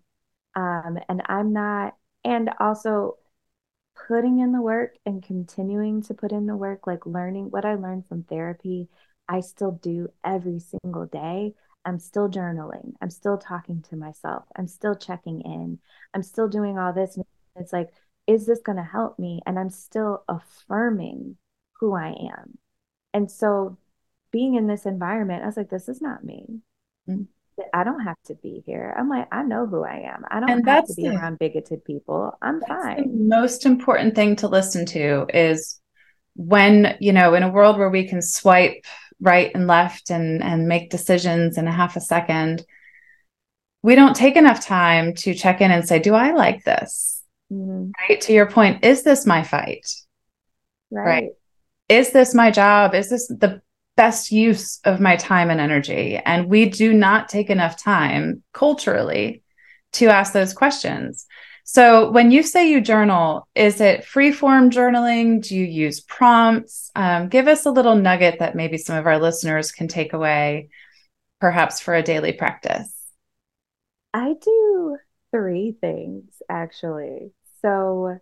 [0.57, 3.19] Um, and I'm not, and also
[4.09, 7.75] putting in the work and continuing to put in the work, like learning what I
[7.75, 8.89] learned from therapy,
[9.29, 11.53] I still do every single day.
[11.85, 12.95] I'm still journaling.
[13.03, 14.45] I'm still talking to myself.
[14.57, 15.81] I'm still checking in.
[16.15, 17.15] I'm still doing all this.
[17.15, 17.27] And
[17.57, 17.91] it's like,
[18.27, 19.43] is this going to help me?
[19.45, 21.37] And I'm still affirming
[21.83, 22.59] who I am.
[23.13, 23.77] And so
[24.31, 26.61] being in this environment, I was like, this is not me.
[27.09, 27.25] Mm-hmm.
[27.75, 28.95] I don't have to be here.
[28.97, 30.25] I'm like, I know who I am.
[30.31, 32.39] I don't and have to be the, around bigoted people.
[32.41, 32.99] I'm fine.
[32.99, 35.81] The most important thing to listen to is
[36.37, 38.87] when, you know, in a world where we can swipe
[39.21, 42.65] right and left and and make decisions in a half a second,
[43.83, 47.25] we don't take enough time to check in and say, do I like this?
[47.53, 47.91] Mm-hmm.
[48.09, 48.21] Right.
[48.21, 49.93] To your point, is this my fight?
[50.93, 51.07] Right.
[51.07, 51.31] right.
[51.93, 52.95] Is this my job?
[52.95, 53.61] Is this the
[53.99, 56.17] best use of my time and energy?
[56.17, 59.43] And we do not take enough time culturally
[59.93, 61.27] to ask those questions.
[61.65, 65.47] So, when you say you journal, is it free form journaling?
[65.47, 66.91] Do you use prompts?
[66.97, 70.71] Um, give us a little nugget that maybe some of our listeners can take away,
[71.43, 72.91] perhaps for a daily practice.
[74.15, 74.97] I do
[75.31, 77.33] three things actually.
[77.61, 78.19] So,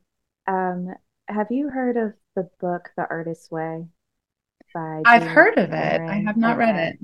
[0.48, 0.92] um,
[1.28, 3.86] have you heard of the book The Artist's Way?
[4.72, 6.00] by I've heard of it.
[6.00, 6.98] I have not read it.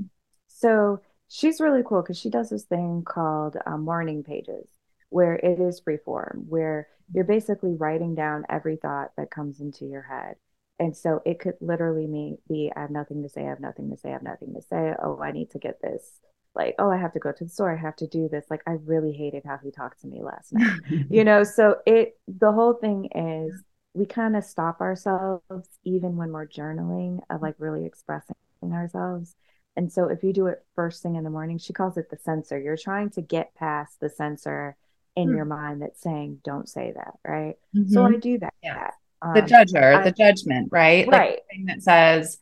[0.49, 4.69] So she's really cool because she does this thing called um, morning pages
[5.11, 9.85] where it is free form, where you're basically writing down every thought that comes into
[9.85, 10.37] your head.
[10.79, 13.91] And so it could literally mean be I have nothing to say, I have nothing
[13.91, 14.95] to say, I have nothing to say.
[15.03, 16.21] Oh, I need to get this.
[16.55, 18.47] Like, oh, I have to go to the store, I have to do this.
[18.51, 20.81] Like, I really hated how he talked to me last night.
[21.11, 23.63] you know, so it the whole thing is
[23.97, 29.35] we kind of stop ourselves even when we're journaling of like really expressing ourselves.
[29.75, 32.19] And so if you do it first thing in the morning, she calls it the
[32.19, 32.59] censor.
[32.59, 34.77] You're trying to get past the censor
[35.15, 35.37] in mm.
[35.37, 37.15] your mind that's saying, don't say that.
[37.27, 37.57] Right.
[37.75, 37.93] Mm-hmm.
[37.93, 38.55] So I do that.
[38.63, 38.91] Yeah.
[39.23, 41.09] Um, the judger, I, the judgment, right?
[41.09, 41.31] Right.
[41.31, 42.39] Like thing that says,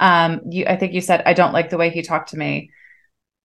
[0.00, 2.70] um, you, I think you said, I don't like the way he talked to me.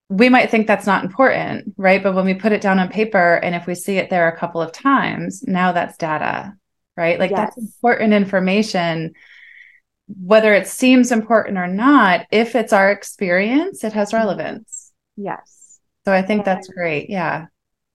[0.07, 2.01] We might think that's not important, right?
[2.01, 4.37] But when we put it down on paper and if we see it there a
[4.37, 6.53] couple of times, now that's data
[6.99, 7.17] right?
[7.17, 7.55] Like yes.
[7.55, 9.13] that's important information.
[10.07, 14.17] Whether it seems important or not, if it's our experience, it has mm-hmm.
[14.17, 14.91] relevance.
[15.15, 15.79] Yes.
[16.05, 17.09] So I think and that's great.
[17.09, 17.45] Yeah.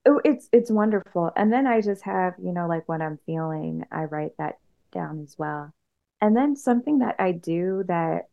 [0.07, 1.31] Oh, it's it's wonderful.
[1.35, 4.57] And then I just have, you know, like what I'm feeling, I write that
[4.91, 5.71] down as well.
[6.19, 8.23] And then something that I do that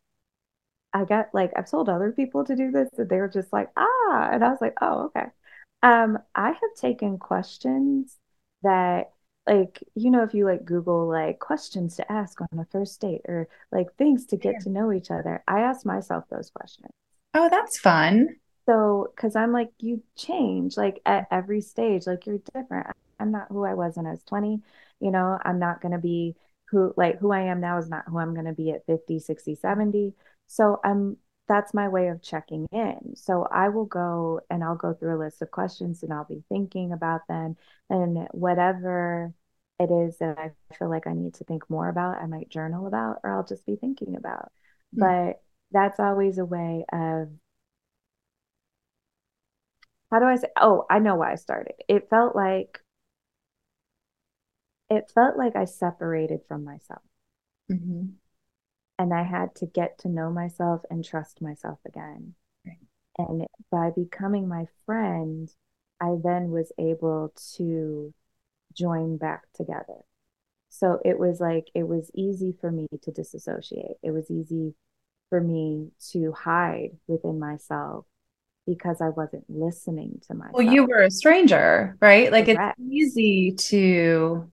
[0.94, 3.70] I got like I've told other people to do this that they were just like,
[3.76, 5.26] ah, and I was like, oh, okay.
[5.82, 8.16] Um, I have taken questions
[8.62, 9.10] that
[9.46, 13.22] like you know if you like google like questions to ask on a first date
[13.26, 14.58] or like things to get yeah.
[14.60, 16.92] to know each other i ask myself those questions.
[17.34, 18.36] Oh that's fun.
[18.66, 22.86] So because i'm like you change like at every stage like you're different.
[23.18, 24.60] I'm not who i was when i was 20
[25.00, 25.36] you know?
[25.44, 26.36] I'm not going to be
[26.70, 29.18] who like who i am now is not who i'm going to be at 50
[29.18, 30.14] 60 70
[30.46, 31.18] so i'm
[31.48, 33.14] that's my way of checking in.
[33.16, 36.44] So I will go and I'll go through a list of questions and I'll be
[36.48, 37.56] thinking about them.
[37.90, 39.34] And whatever
[39.78, 42.86] it is that I feel like I need to think more about, I might journal
[42.86, 44.52] about or I'll just be thinking about.
[44.96, 45.00] Mm-hmm.
[45.00, 47.28] But that's always a way of
[50.10, 50.48] how do I say?
[50.60, 51.74] Oh, I know why I started.
[51.88, 52.80] It felt like
[54.90, 57.00] it felt like I separated from myself.
[57.70, 58.10] Mm-hmm
[59.02, 62.34] and I had to get to know myself and trust myself again.
[62.64, 62.76] Right.
[63.18, 65.52] And by becoming my friend,
[66.00, 68.14] I then was able to
[68.72, 70.04] join back together.
[70.68, 73.96] So it was like, it was easy for me to disassociate.
[74.04, 74.74] It was easy
[75.30, 78.06] for me to hide within myself
[78.68, 80.54] because I wasn't listening to myself.
[80.54, 82.30] Well, you were a stranger, right?
[82.30, 82.78] Like Correct.
[82.78, 84.48] it's easy to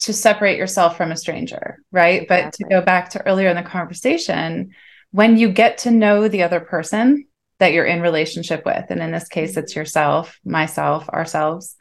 [0.00, 2.22] to separate yourself from a stranger, right?
[2.22, 2.44] Exactly.
[2.44, 4.70] But to go back to earlier in the conversation,
[5.10, 7.26] when you get to know the other person
[7.58, 9.80] that you're in relationship with, and in this case, it's mm-hmm.
[9.80, 11.74] yourself, myself, ourselves.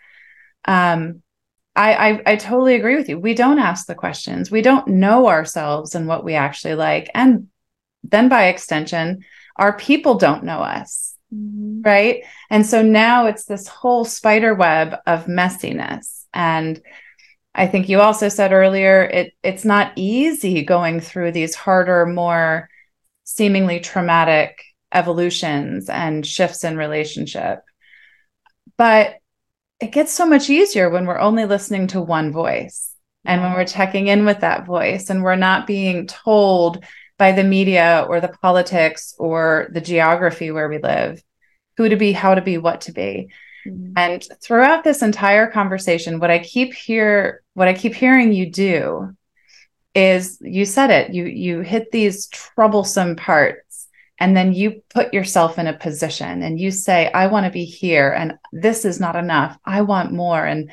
[0.65, 1.22] Um,
[1.76, 3.20] I, I I totally agree with you.
[3.20, 4.49] We don't ask the questions.
[4.49, 7.49] We don't know ourselves and what we actually like, and
[8.03, 9.24] then by extension,
[9.57, 11.15] our people don't know us.
[11.34, 11.82] Mm-hmm.
[11.82, 12.24] Right.
[12.49, 16.24] And so now it's this whole spider web of messiness.
[16.34, 16.82] And
[17.57, 22.69] I think you also said earlier it it's not easy going through these harder, more
[23.23, 27.59] seemingly traumatic evolutions and shifts in relationship.
[28.77, 29.15] But
[29.81, 32.93] it gets so much easier when we're only listening to one voice
[33.25, 36.83] and when we're checking in with that voice and we're not being told
[37.17, 41.21] by the media or the politics or the geography where we live
[41.77, 43.29] who to be, how to be, what to be.
[43.67, 43.93] Mm-hmm.
[43.95, 49.15] And throughout this entire conversation, what I keep hear what I keep hearing you do
[49.95, 53.87] is you said it, you you hit these troublesome parts
[54.19, 57.65] and then you put yourself in a position and you say, I want to be
[57.65, 59.57] here and this is not enough.
[59.65, 60.45] I want more.
[60.45, 60.69] And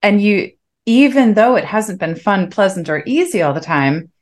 [0.00, 0.52] and you
[0.86, 4.12] even though it hasn't been fun, pleasant, or easy all the time,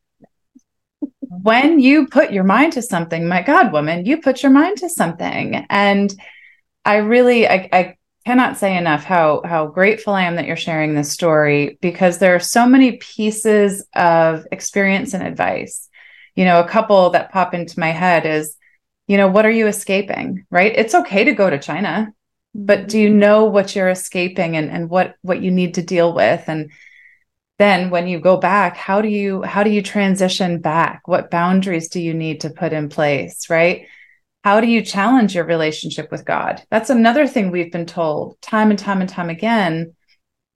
[1.20, 4.88] when you put your mind to something, my God, woman, you put your mind to
[4.88, 5.66] something.
[5.68, 6.10] And
[6.86, 7.95] I really, I, I
[8.26, 12.34] cannot say enough how how grateful I am that you're sharing this story because there
[12.34, 15.88] are so many pieces of experience and advice.
[16.34, 18.56] You know, a couple that pop into my head is,
[19.06, 20.44] you know, what are you escaping?
[20.50, 20.72] Right?
[20.74, 22.12] It's okay to go to China,
[22.52, 23.20] but do you mm-hmm.
[23.20, 26.42] know what you're escaping and, and what what you need to deal with?
[26.48, 26.72] And
[27.58, 31.88] then when you go back how do you how do you transition back what boundaries
[31.88, 33.86] do you need to put in place right
[34.46, 36.62] how do you challenge your relationship with god?
[36.70, 39.96] That's another thing we've been told time and time and time again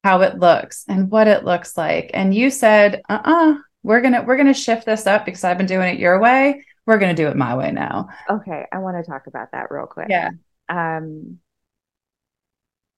[0.04, 2.12] how it looks and what it looks like.
[2.14, 5.92] And you said uh-uh we're gonna we're gonna shift this up because i've been doing
[5.92, 6.64] it your way.
[6.86, 8.10] We're gonna do it my way now.
[8.30, 10.06] Okay i want to talk about that real quick.
[10.08, 10.30] Yeah.
[10.68, 11.40] Um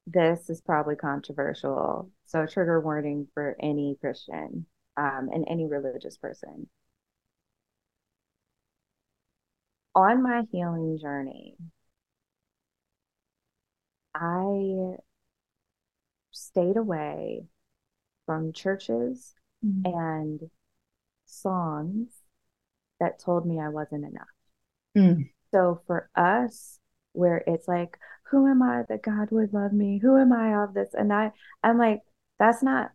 [0.07, 2.11] this is probably controversial.
[2.27, 4.67] So, trigger warning for any Christian
[4.99, 6.69] um, and any religious person.
[9.95, 11.57] On my healing journey,
[14.15, 14.97] I
[16.31, 17.45] stayed away
[18.27, 19.35] from churches
[19.65, 19.87] mm-hmm.
[19.87, 20.51] and
[21.27, 22.09] songs
[23.01, 24.27] that told me I wasn't enough.
[24.97, 25.31] Mm.
[25.53, 26.79] So, for us,
[27.13, 27.99] where it's like,
[28.31, 29.99] who am I that God would love me?
[29.99, 30.95] Who am I of this?
[30.95, 31.33] And I,
[31.63, 32.01] I'm like,
[32.39, 32.91] that's not,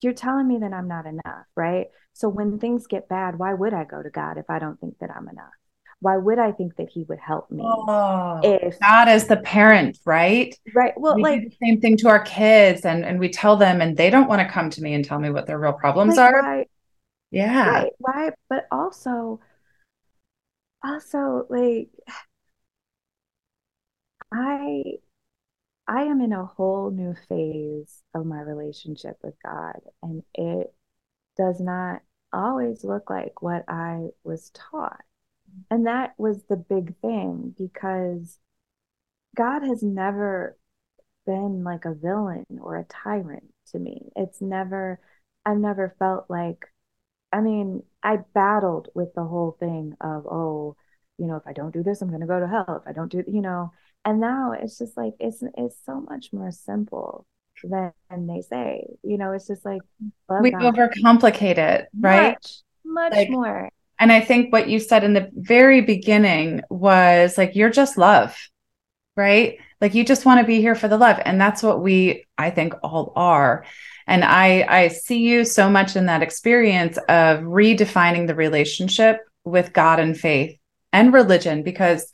[0.00, 1.88] you're telling me that I'm not enough, right?
[2.14, 4.98] So when things get bad, why would I go to God if I don't think
[5.00, 5.52] that I'm enough?
[6.00, 7.64] Why would I think that He would help me?
[7.64, 10.54] Oh, if God is the parent, right?
[10.74, 10.92] Right.
[10.96, 13.96] Well, we like the same thing to our kids, and and we tell them, and
[13.96, 16.32] they don't want to come to me and tell me what their real problems like
[16.32, 16.42] are.
[16.42, 16.66] Why,
[17.30, 17.70] yeah.
[17.70, 17.92] Right.
[17.98, 18.30] Why?
[18.48, 19.40] But also,
[20.84, 21.88] also like
[24.32, 24.82] I
[25.88, 30.72] I am in a whole new phase of my relationship with God, and it
[31.36, 35.02] does not always look like what I was taught.
[35.70, 38.38] And that was the big thing because
[39.36, 40.56] God has never
[41.26, 44.10] been like a villain or a tyrant to me.
[44.16, 45.00] It's never,
[45.44, 46.64] I've never felt like,
[47.32, 50.76] I mean, I battled with the whole thing of, oh,
[51.18, 52.82] you know, if I don't do this, I'm going to go to hell.
[52.82, 53.72] If I don't do, you know,
[54.04, 57.26] and now it's just like it's it's so much more simple
[57.64, 59.82] than they say you know it's just like
[60.40, 60.74] we God.
[60.74, 63.68] overcomplicate it right much, much like, more
[63.98, 68.36] and i think what you said in the very beginning was like you're just love
[69.16, 72.24] right like you just want to be here for the love and that's what we
[72.36, 73.64] i think all are
[74.06, 79.72] and i i see you so much in that experience of redefining the relationship with
[79.72, 80.58] god and faith
[80.92, 82.10] and religion because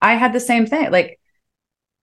[0.00, 0.90] I had the same thing.
[0.90, 1.18] Like,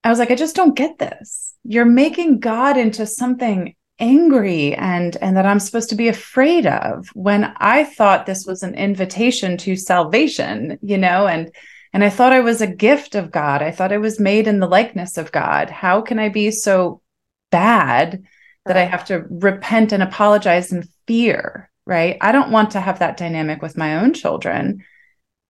[0.03, 1.53] I was like, I just don't get this.
[1.63, 7.07] You're making God into something angry and and that I'm supposed to be afraid of
[7.13, 11.51] when I thought this was an invitation to salvation, you know, and
[11.93, 13.61] and I thought I was a gift of God.
[13.61, 15.69] I thought I was made in the likeness of God.
[15.69, 17.01] How can I be so
[17.49, 18.23] bad
[18.65, 22.17] that I have to repent and apologize and fear, right?
[22.19, 24.83] I don't want to have that dynamic with my own children.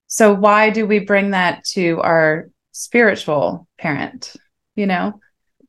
[0.07, 4.35] So why do we bring that to our spiritual parent?
[4.75, 5.19] You know?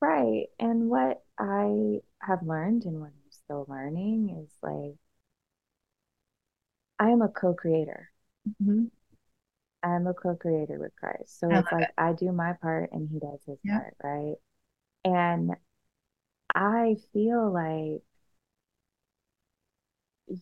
[0.01, 0.47] Right.
[0.59, 4.95] And what I have learned and what I'm still learning is like,
[6.99, 8.09] I am a co creator.
[8.47, 8.85] Mm-hmm.
[9.83, 11.39] I'm a co creator with Christ.
[11.39, 11.93] So it's like it.
[11.97, 13.79] I do my part and he does his yeah.
[13.79, 14.35] part, right?
[15.03, 15.51] And
[16.53, 18.01] I feel like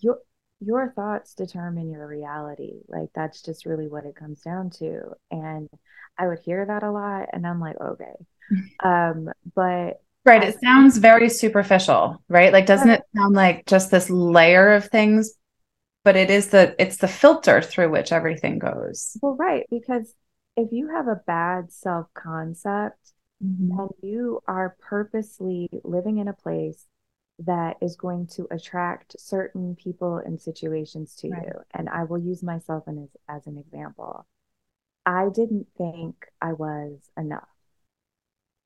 [0.02, 0.20] your
[0.60, 2.82] your thoughts determine your reality.
[2.88, 5.02] Like that's just really what it comes down to.
[5.32, 5.70] And
[6.18, 8.16] I would hear that a lot and I'm like, okay.
[8.84, 10.44] Um, but Right.
[10.44, 12.54] It sounds very superficial, right?
[12.54, 15.34] Like, doesn't it sound like just this layer of things?
[16.06, 19.18] But it is the it's the filter through which everything goes.
[19.22, 20.14] Well, right, because
[20.56, 23.14] if you have a bad self concept
[23.44, 23.80] mm-hmm.
[23.80, 26.86] and you are purposely living in a place
[27.40, 31.44] that is going to attract certain people and situations to right.
[31.48, 32.96] you, and I will use myself as,
[33.28, 34.26] as an example.
[35.06, 37.48] I didn't think I was enough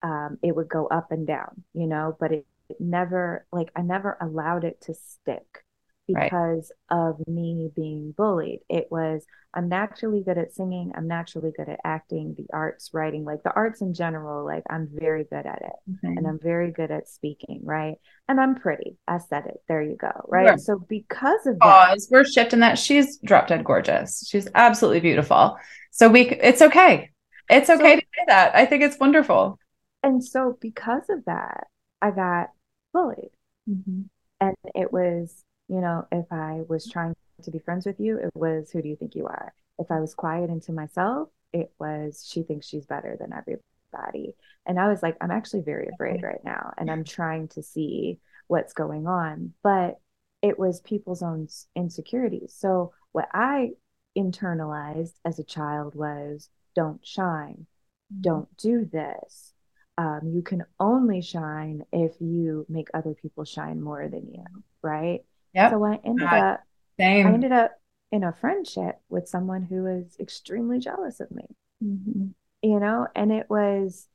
[0.02, 3.82] um, it would go up and down, you know, but it, it never, like, I
[3.82, 5.64] never allowed it to stick
[6.06, 6.98] because right.
[6.98, 8.60] of me being bullied.
[8.70, 13.24] It was, I'm naturally good at singing, I'm naturally good at acting, the arts, writing,
[13.24, 16.16] like the arts in general, like, I'm very good at it mm-hmm.
[16.16, 17.96] and I'm very good at speaking, right?
[18.26, 18.96] And I'm pretty.
[19.06, 19.62] I said it.
[19.68, 20.58] There you go, right?
[20.58, 22.08] So, because of that, Pause.
[22.10, 22.78] we're shifting that.
[22.78, 24.26] She's drop dead gorgeous.
[24.28, 25.58] She's absolutely beautiful.
[25.90, 27.10] So, we, it's okay.
[27.50, 28.54] It's okay so, to say that.
[28.54, 29.58] I think it's wonderful.
[30.02, 31.66] And so, because of that,
[32.00, 32.50] I got
[32.92, 33.30] bullied.
[33.68, 34.02] Mm-hmm.
[34.40, 38.30] And it was, you know, if I was trying to be friends with you, it
[38.34, 39.52] was, who do you think you are?
[39.78, 44.34] If I was quiet into myself, it was, she thinks she's better than everybody.
[44.66, 46.72] And I was like, I'm actually very afraid right now.
[46.76, 49.54] And I'm trying to see what's going on.
[49.62, 49.98] But
[50.42, 52.54] it was people's own insecurities.
[52.56, 53.70] So, what I
[54.16, 57.66] internalized as a child was don't shine,
[58.12, 58.20] mm-hmm.
[58.20, 59.52] don't do this,
[59.98, 64.44] um, you can only shine if you make other people shine more than you,
[64.80, 65.24] right?
[65.52, 65.70] Yeah.
[65.70, 66.60] So I ended up,
[66.98, 67.26] same.
[67.26, 67.72] I ended up
[68.12, 71.44] in a friendship with someone who was extremely jealous of me.
[71.84, 72.28] Mm-hmm.
[72.62, 74.06] You know, and it was,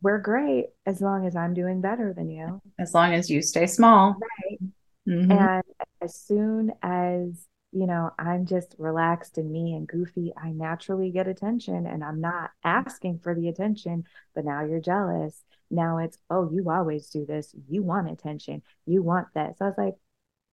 [0.00, 2.60] we're great as long as I'm doing better than you.
[2.78, 4.16] As long as you stay small.
[4.18, 4.58] Right.
[5.06, 5.32] Mm-hmm.
[5.32, 5.62] And
[6.00, 7.46] as soon as
[7.76, 12.22] you know, I'm just relaxed and me and goofy, I naturally get attention and I'm
[12.22, 14.04] not asking for the attention,
[14.34, 15.38] but now you're jealous.
[15.70, 17.54] Now it's, oh, you always do this.
[17.68, 18.62] You want attention.
[18.86, 19.58] You want this.
[19.60, 19.96] I was like,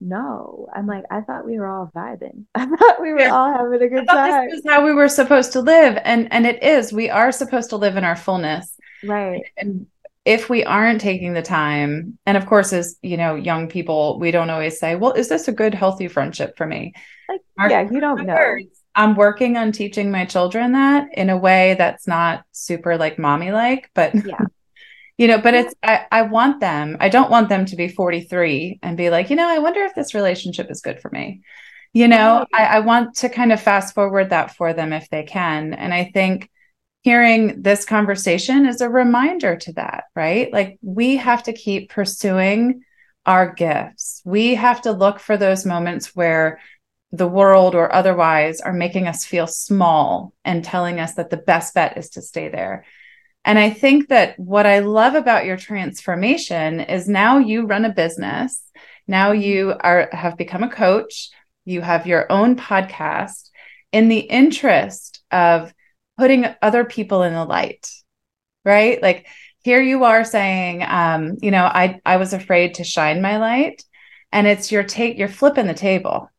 [0.02, 0.68] no.
[0.76, 2.44] I'm like, I thought we were all vibing.
[2.56, 4.50] I thought we were all having a good time.
[4.50, 5.98] This is how we were supposed to live.
[6.04, 6.92] And and it is.
[6.92, 8.76] We are supposed to live in our fullness.
[9.02, 9.44] Right.
[9.56, 9.88] And
[10.26, 14.32] if we aren't taking the time and of course as you know young people we
[14.32, 16.94] don't always say well is this a good healthy friendship for me?
[17.28, 18.58] Like Our, yeah you don't know.
[18.96, 23.52] i'm working on teaching my children that in a way that's not super like mommy
[23.52, 24.46] like but yeah.
[25.18, 28.80] you know but it's I, I want them i don't want them to be 43
[28.82, 31.42] and be like you know i wonder if this relationship is good for me.
[31.96, 35.10] You know oh, I, I want to kind of fast forward that for them if
[35.10, 36.50] they can and i think
[37.04, 40.52] hearing this conversation is a reminder to that, right?
[40.52, 42.84] Like we have to keep pursuing
[43.26, 44.22] our gifts.
[44.26, 46.60] We have to look for those moments where
[47.12, 51.74] the world or otherwise are making us feel small and telling us that the best
[51.74, 52.86] bet is to stay there.
[53.46, 57.94] And I think that what I love about your transformation is now you run a
[57.94, 58.64] business.
[59.08, 61.30] Now you are have become a coach.
[61.66, 63.50] You have your own podcast
[63.92, 65.74] in the interest of
[66.18, 67.90] putting other people in the light
[68.66, 69.02] right?
[69.02, 69.28] Like
[69.64, 73.84] here you are saying um you know i i was afraid to shine my light
[74.32, 76.30] and it's your take you're flipping the table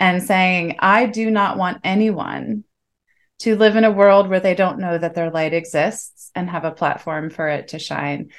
[0.00, 2.64] and saying i do not want anyone
[3.40, 6.64] to live in a world where they don't know that their light exists and have
[6.64, 8.30] a platform for it to shine.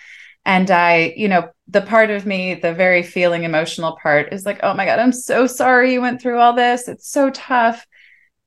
[0.46, 4.60] And i you know the part of me the very feeling emotional part is like
[4.64, 6.88] oh my god i'm so sorry you went through all this.
[6.88, 7.86] It's so tough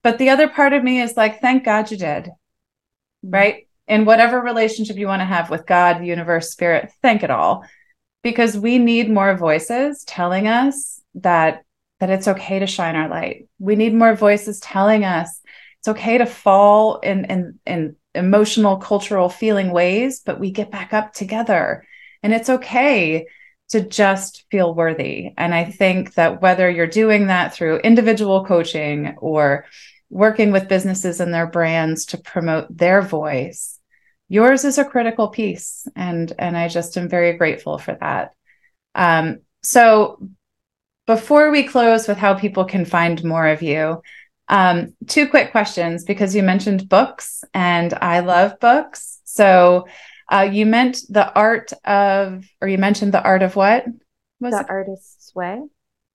[0.07, 2.27] but the other part of me is like, thank God you did.
[2.27, 3.31] Mm-hmm.
[3.31, 3.69] Right.
[3.89, 7.65] In whatever relationship you want to have with God, universe, spirit, thank it all.
[8.23, 11.65] Because we need more voices telling us that
[11.99, 13.49] that it's okay to shine our light.
[13.59, 15.41] We need more voices telling us
[15.81, 20.93] it's okay to fall in in in emotional, cultural, feeling ways, but we get back
[20.93, 21.85] up together.
[22.23, 23.27] And it's okay
[23.71, 25.35] to just feel worthy.
[25.37, 29.65] And I think that whether you're doing that through individual coaching or
[30.11, 33.79] working with businesses and their brands to promote their voice
[34.29, 38.33] yours is a critical piece and and i just am very grateful for that
[38.95, 40.19] um, so
[41.07, 44.01] before we close with how people can find more of you
[44.49, 49.87] um, two quick questions because you mentioned books and i love books so
[50.29, 53.85] Uh, you meant the art of, or you mentioned the art of what?
[54.41, 54.67] Was the it?
[54.69, 55.63] artist's way.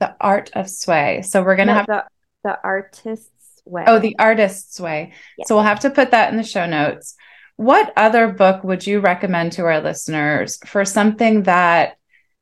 [0.01, 1.21] The art of sway.
[1.23, 2.03] So we're gonna no, have the
[2.43, 3.83] the artist's way.
[3.87, 5.13] Oh, the artist's way.
[5.37, 5.47] Yes.
[5.47, 7.15] So we'll have to put that in the show notes.
[7.57, 11.97] What other book would you recommend to our listeners for something that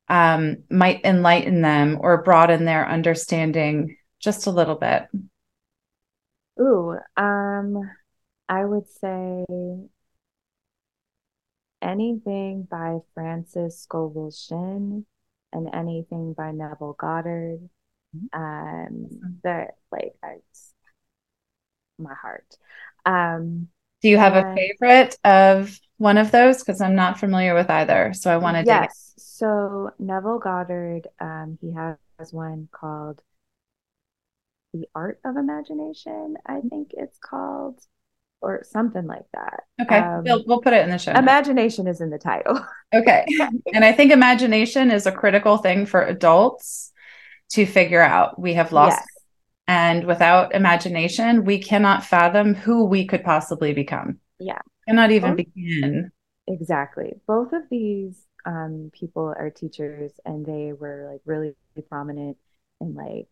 [0.07, 5.07] um, might enlighten them or broaden their understanding just a little bit?
[6.59, 7.89] Ooh, um,
[8.47, 9.45] I would say
[11.81, 15.05] anything by Francis Scovel Shinn
[15.53, 17.69] and anything by Neville Goddard.
[18.15, 18.41] Mm-hmm.
[18.41, 20.37] Um, that like I,
[21.99, 22.57] my heart.
[23.05, 23.67] Um,
[24.01, 26.59] Do you have and, a favorite of one of those?
[26.59, 28.63] Because I'm not familiar with either, so I want to.
[28.65, 29.13] Yes.
[29.17, 31.97] So Neville Goddard, um, he has
[32.31, 33.21] one called
[34.73, 37.79] "The Art of Imagination." I think it's called
[38.41, 39.63] or something like that.
[39.81, 41.11] Okay, um, we'll, we'll put it in the show.
[41.11, 41.97] Imagination notes.
[41.97, 42.59] is in the title.
[42.93, 43.25] okay,
[43.73, 46.91] and I think imagination is a critical thing for adults
[47.51, 48.39] to figure out.
[48.39, 49.07] We have lost, yes.
[49.69, 54.19] And without imagination, we cannot fathom who we could possibly become.
[54.39, 56.11] Yeah, cannot even Both, begin.
[56.47, 57.13] Exactly.
[57.27, 61.55] Both of these um, people are teachers, and they were like really
[61.87, 62.37] prominent
[62.81, 63.27] in like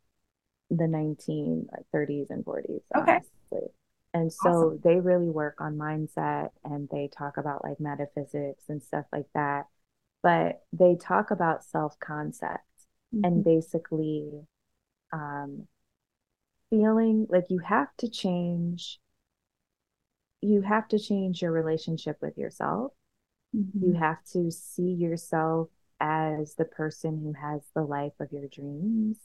[0.70, 2.82] the 19 like 30s and 40s.
[2.96, 3.20] Okay.
[3.52, 3.72] Honestly.
[4.14, 4.80] And so awesome.
[4.84, 9.66] they really work on mindset and they talk about like metaphysics and stuff like that.
[10.24, 12.64] But they talk about self concept
[13.14, 13.24] mm-hmm.
[13.26, 14.32] and basically
[15.14, 15.68] um,
[16.70, 18.99] feeling like you have to change.
[20.41, 22.91] You have to change your relationship with yourself.
[23.55, 23.86] Mm-hmm.
[23.86, 29.18] You have to see yourself as the person who has the life of your dreams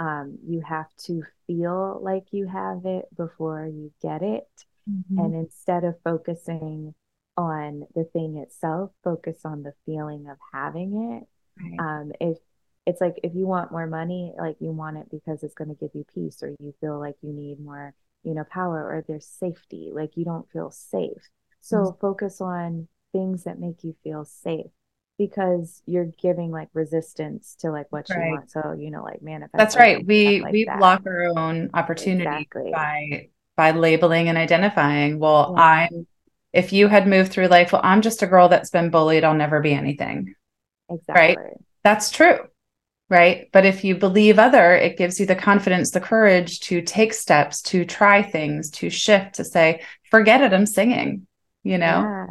[0.00, 4.48] um, you have to feel like you have it before you get it.
[4.90, 5.18] Mm-hmm.
[5.18, 6.94] And instead of focusing
[7.36, 11.28] on the thing itself, focus on the feeling of having it.
[11.62, 11.78] Right.
[11.78, 12.38] Um, if
[12.86, 15.74] it's like if you want more money, like you want it because it's going to
[15.74, 19.26] give you peace, or you feel like you need more, you know, power, or there's
[19.26, 21.28] safety, like you don't feel safe.
[21.60, 22.00] So mm-hmm.
[22.00, 24.70] focus on things that make you feel safe
[25.18, 28.24] because you're giving like resistance to like what right.
[28.24, 28.50] you want.
[28.50, 29.56] So you know, like manifest.
[29.56, 30.04] That's right.
[30.04, 30.78] We like we that.
[30.78, 32.70] block our own opportunity exactly.
[32.72, 35.18] by by labeling and identifying.
[35.18, 35.62] Well, yeah.
[35.62, 36.06] I'm.
[36.52, 39.22] If you had moved through life, well, I'm just a girl that's been bullied.
[39.22, 40.34] I'll never be anything.
[40.90, 41.36] Exactly.
[41.36, 41.56] Right.
[41.84, 42.38] That's true.
[43.10, 43.48] Right.
[43.50, 47.60] But if you believe other, it gives you the confidence, the courage to take steps,
[47.62, 49.82] to try things, to shift, to say,
[50.12, 51.26] forget it, I'm singing,
[51.64, 52.02] you know?
[52.02, 52.26] Yeah.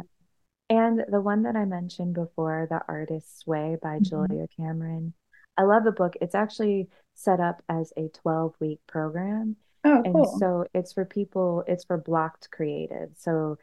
[0.70, 4.04] And the one that I mentioned before, The Artist's Way by mm-hmm.
[4.04, 5.12] Julia Cameron.
[5.58, 6.14] I love the book.
[6.22, 9.56] It's actually set up as a 12 week program.
[9.84, 10.38] Oh, and cool.
[10.38, 13.10] so it's for people, it's for blocked creative.
[13.18, 13.58] So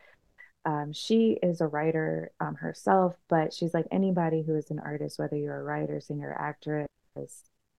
[0.66, 5.18] um, she is a writer um, herself, but she's like anybody who is an artist,
[5.18, 6.88] whether you're a writer, singer, actress,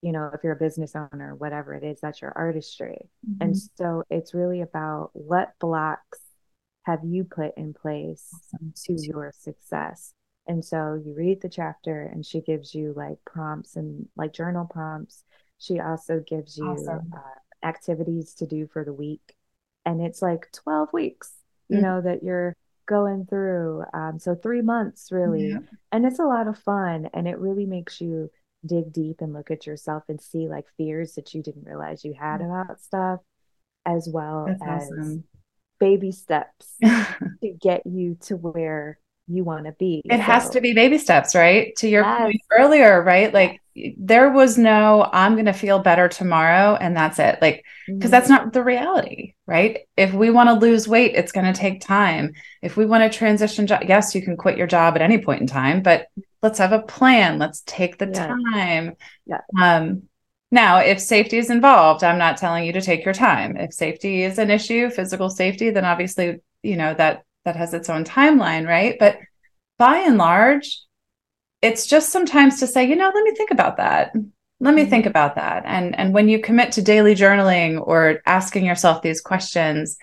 [0.01, 3.09] you know, if you're a business owner, whatever it is, that's your artistry.
[3.27, 3.43] Mm-hmm.
[3.43, 6.19] And so it's really about what blocks
[6.83, 8.29] have you put in place
[8.85, 10.13] to your success?
[10.47, 14.65] And so you read the chapter and she gives you like prompts and like journal
[14.65, 15.23] prompts.
[15.59, 17.13] She also gives you awesome.
[17.13, 19.35] uh, activities to do for the week.
[19.85, 21.31] And it's like 12 weeks,
[21.67, 21.85] you mm-hmm.
[21.85, 22.55] know, that you're
[22.87, 23.83] going through.
[23.93, 25.49] Um, so three months really.
[25.49, 25.59] Yeah.
[25.91, 27.09] And it's a lot of fun.
[27.13, 28.31] And it really makes you
[28.65, 32.13] dig deep and look at yourself and see like fears that you didn't realize you
[32.13, 32.51] had mm-hmm.
[32.51, 33.19] about stuff,
[33.85, 35.23] as well That's as awesome
[35.79, 38.99] baby steps to get you to where
[39.29, 40.01] you want to be.
[40.05, 40.21] It so.
[40.21, 41.75] has to be baby steps, right?
[41.77, 42.21] To your yes.
[42.21, 43.33] point earlier, right?
[43.33, 43.61] Like
[43.97, 47.39] there was no, I'm going to feel better tomorrow and that's it.
[47.41, 48.09] Like, because mm-hmm.
[48.09, 49.79] that's not the reality, right?
[49.95, 52.33] If we want to lose weight, it's going to take time.
[52.61, 55.41] If we want to transition, jo- yes, you can quit your job at any point
[55.41, 56.07] in time, but
[56.41, 57.39] let's have a plan.
[57.39, 58.95] Let's take the time.
[59.25, 59.41] Yeah.
[59.59, 60.03] Um,
[60.51, 63.55] now, if safety is involved, I'm not telling you to take your time.
[63.55, 67.89] If safety is an issue, physical safety, then obviously, you know, that that has its
[67.89, 68.95] own timeline, right?
[68.99, 69.17] But
[69.79, 70.81] by and large,
[71.63, 74.13] it's just sometimes to say, you know, let me think about that.
[74.59, 75.09] Let me think mm-hmm.
[75.09, 75.63] about that.
[75.65, 79.97] And and when you commit to daily journaling or asking yourself these questions,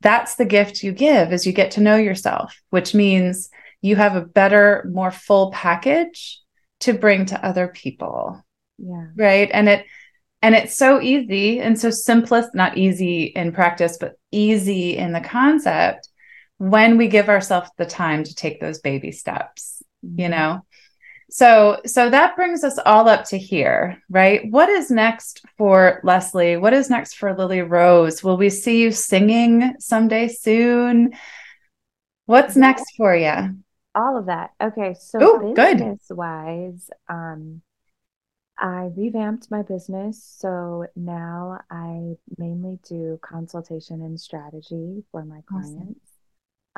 [0.00, 3.48] that's the gift you give is you get to know yourself, which means
[3.80, 6.40] you have a better, more full package
[6.80, 8.42] to bring to other people
[8.78, 9.86] yeah right and it
[10.40, 15.20] and it's so easy and so simplest not easy in practice but easy in the
[15.20, 16.08] concept
[16.58, 20.20] when we give ourselves the time to take those baby steps mm-hmm.
[20.20, 20.60] you know
[21.30, 26.56] so so that brings us all up to here right what is next for leslie
[26.56, 31.12] what is next for lily rose will we see you singing someday soon
[32.26, 33.54] what's next for you
[33.98, 34.50] all of that.
[34.60, 37.62] Okay, so Ooh, business wise, um,
[38.56, 40.22] I revamped my business.
[40.38, 45.96] So now I mainly do consultation and strategy for my clients, awesome.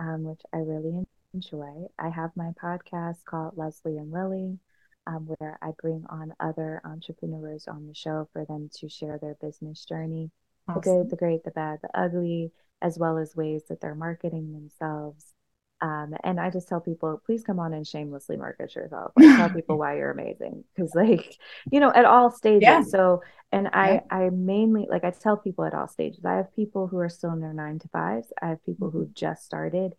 [0.00, 1.86] Um, which I really enjoy.
[1.98, 4.58] I have my podcast called Leslie and Lily,
[5.06, 9.36] um, where I bring on other entrepreneurs on the show for them to share their
[9.40, 10.30] business journey
[10.68, 10.80] awesome.
[10.80, 12.50] the good, the great, the bad, the ugly,
[12.82, 15.34] as well as ways that they're marketing themselves
[15.82, 19.12] um, and I just tell people, please come on and shamelessly market yourself.
[19.18, 20.64] Like, tell people why you're amazing.
[20.76, 21.36] Cause like,
[21.70, 22.62] you know, at all stages.
[22.62, 22.82] Yeah.
[22.82, 24.00] So, and I, yeah.
[24.10, 27.32] I mainly, like I tell people at all stages, I have people who are still
[27.32, 28.32] in their nine to fives.
[28.42, 28.98] I have people mm-hmm.
[28.98, 29.94] who've just started.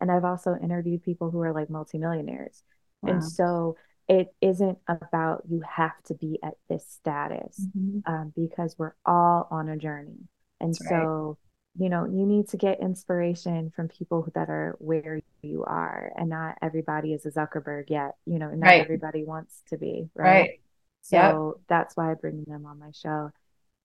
[0.00, 2.62] And I've also interviewed people who are like multimillionaires.
[3.02, 3.12] Wow.
[3.12, 3.76] And so
[4.08, 8.12] it isn't about you have to be at this status mm-hmm.
[8.12, 10.28] um, because we're all on a journey.
[10.60, 11.36] And That's so, right
[11.78, 16.28] you know, you need to get inspiration from people that are where you are, and
[16.28, 18.16] not everybody is a Zuckerberg yet.
[18.26, 18.80] You know, not right.
[18.82, 20.30] everybody wants to be, right?
[20.30, 20.60] right.
[21.02, 21.64] So yep.
[21.68, 23.30] that's why I bring them on my show.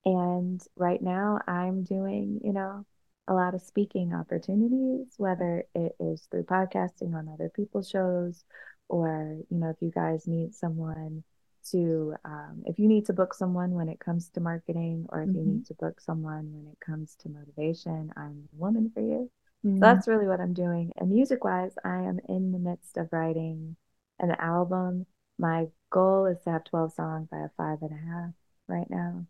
[0.06, 2.86] And right now, I'm doing, you know,
[3.28, 8.44] a lot of speaking opportunities, whether it is through podcasting on other people's shows,
[8.90, 11.24] or, you know, if you guys need someone
[11.72, 15.30] to um, if you need to book someone when it comes to marketing or if
[15.30, 15.38] mm-hmm.
[15.38, 19.30] you need to book someone when it comes to motivation i'm the woman for you.
[19.66, 19.78] Mm-hmm.
[19.78, 20.92] so that's really what i'm doing.
[20.98, 23.76] And music wise i am in the midst of writing
[24.20, 25.06] an album.
[25.40, 27.30] My goal is to have 12 songs.
[27.32, 28.34] I have five and a half
[28.68, 29.26] right now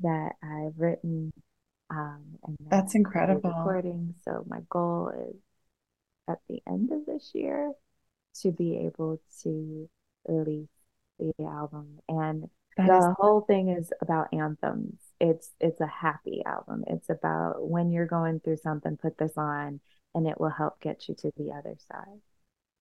[0.00, 1.32] that i've written
[1.90, 3.50] um, and that's incredible.
[3.50, 4.14] recording.
[4.24, 5.36] So my goal is
[6.28, 7.72] at the end of this year
[8.42, 9.88] to be able to
[10.26, 10.68] release
[11.18, 15.00] the album and that the is- whole thing is about anthems.
[15.20, 16.84] It's it's a happy album.
[16.88, 19.80] It's about when you're going through something put this on
[20.14, 22.20] and it will help get you to the other side.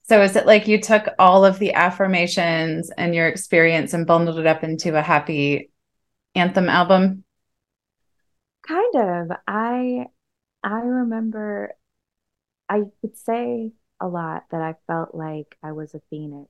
[0.04, 4.38] So is it like you took all of the affirmations and your experience and bundled
[4.38, 5.72] it up into a happy
[6.36, 7.24] anthem album?
[8.68, 9.38] Kind of.
[9.48, 10.08] I
[10.64, 11.74] i remember
[12.70, 16.50] i would say a lot that i felt like i was a phoenix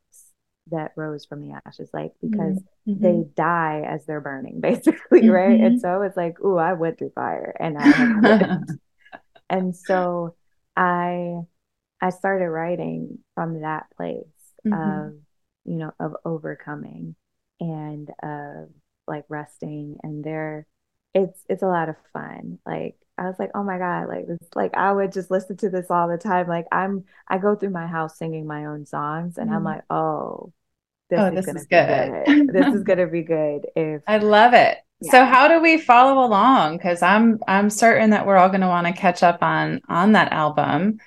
[0.71, 3.01] that rose from the ashes, like because mm-hmm.
[3.01, 5.29] they die as they're burning, basically, mm-hmm.
[5.29, 5.59] right?
[5.59, 8.57] And so it's like, oh, I went through fire and I
[9.49, 10.35] and so
[10.75, 11.41] I
[12.01, 14.25] I started writing from that place
[14.65, 14.73] mm-hmm.
[14.73, 15.13] of,
[15.65, 17.15] you know, of overcoming
[17.59, 18.69] and of
[19.07, 20.67] like resting and there
[21.13, 22.59] it's it's a lot of fun.
[22.65, 25.69] Like I was like, oh my God, like this, like I would just listen to
[25.69, 26.47] this all the time.
[26.47, 29.53] Like I'm, I go through my house singing my own songs and mm.
[29.53, 29.67] I'm mm-hmm.
[29.67, 30.51] like, oh,
[31.09, 32.25] this oh, is this is good.
[32.25, 32.47] good.
[32.53, 33.67] this is gonna be good.
[33.75, 34.77] If I love it.
[35.01, 35.11] Yeah.
[35.11, 36.77] So how do we follow along?
[36.77, 40.31] Because I'm I'm certain that we're all gonna want to catch up on on that
[40.31, 40.97] album.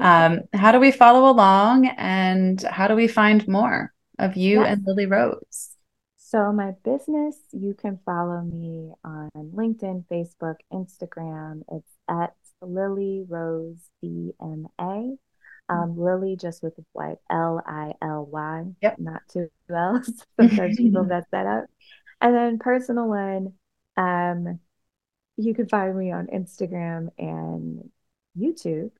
[0.00, 4.72] Um, how do we follow along and how do we find more of you yes.
[4.72, 5.73] and Lily Rose?
[6.34, 11.62] So, my business, you can follow me on LinkedIn, Facebook, Instagram.
[11.70, 15.16] It's at Lily Rose DMA.
[15.68, 18.98] Um, Lily just with like L I L Y, yep.
[18.98, 20.26] not two L's.
[20.40, 21.66] Sometimes people mess that up.
[22.20, 23.52] And then personal one,
[23.96, 24.58] um,
[25.36, 27.90] you can find me on Instagram and
[28.36, 28.90] YouTube.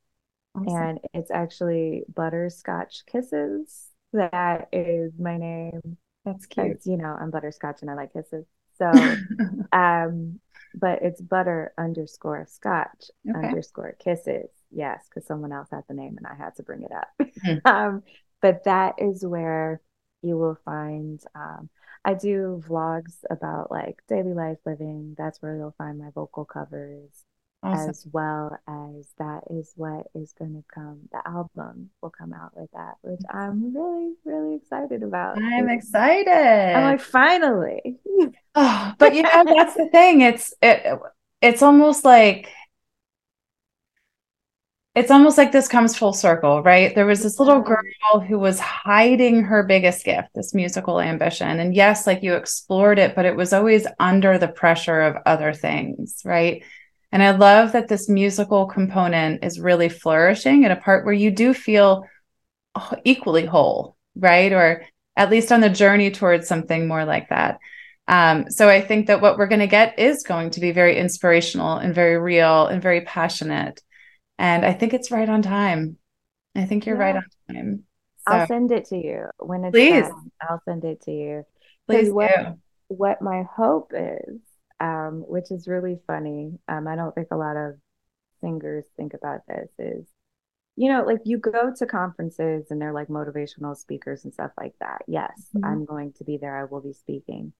[0.54, 0.68] Awesome.
[0.68, 3.88] And it's actually Butterscotch Kisses.
[4.12, 5.96] That is my name.
[6.24, 6.80] That's cute.
[6.84, 8.46] You know, I'm butterscotch and I like kisses.
[8.78, 8.90] So,
[9.72, 10.40] um,
[10.74, 13.46] but it's butter underscore scotch okay.
[13.46, 14.48] underscore kisses.
[14.70, 17.08] Yes, because someone else had the name and I had to bring it up.
[17.20, 17.58] Mm-hmm.
[17.64, 18.02] um,
[18.40, 19.80] but that is where
[20.22, 21.20] you will find.
[21.34, 21.68] Um,
[22.04, 25.14] I do vlogs about like daily life living.
[25.16, 27.24] That's where you'll find my vocal covers
[27.64, 27.90] awesome.
[27.90, 31.08] as well as that is what is going to come.
[31.12, 35.42] The album will come out with that, which I'm really, really excited about.
[35.42, 36.76] I'm excited.
[36.76, 37.98] I'm like, finally.
[38.54, 40.20] oh, but you know, that's the thing.
[40.20, 40.98] It's it.
[41.40, 42.48] It's almost like
[44.94, 46.94] it's almost like this comes full circle, right?
[46.94, 51.58] There was this little girl who was hiding her biggest gift, this musical ambition.
[51.58, 55.52] And yes, like you explored it, but it was always under the pressure of other
[55.52, 56.62] things, right?
[57.14, 61.30] And I love that this musical component is really flourishing at a part where you
[61.30, 62.08] do feel
[63.04, 64.52] equally whole, right?
[64.52, 64.82] Or
[65.14, 67.60] at least on the journey towards something more like that.
[68.08, 70.98] Um, so I think that what we're going to get is going to be very
[70.98, 73.80] inspirational and very real and very passionate.
[74.36, 75.98] And I think it's right on time.
[76.56, 77.02] I think you're yeah.
[77.02, 77.84] right on time.
[78.26, 80.02] So, I'll send it to you when it's please.
[80.02, 80.32] Done.
[80.42, 81.46] I'll send it to you.
[81.86, 82.58] Please what, do.
[82.88, 84.40] what my hope is
[84.80, 86.58] um, which is really funny.
[86.68, 87.74] Um, I don't think a lot of
[88.40, 89.70] singers think about this.
[89.78, 90.06] Is
[90.76, 94.74] you know, like you go to conferences and they're like motivational speakers and stuff like
[94.80, 95.02] that.
[95.06, 95.64] Yes, mm-hmm.
[95.64, 96.56] I'm going to be there.
[96.56, 97.52] I will be speaking,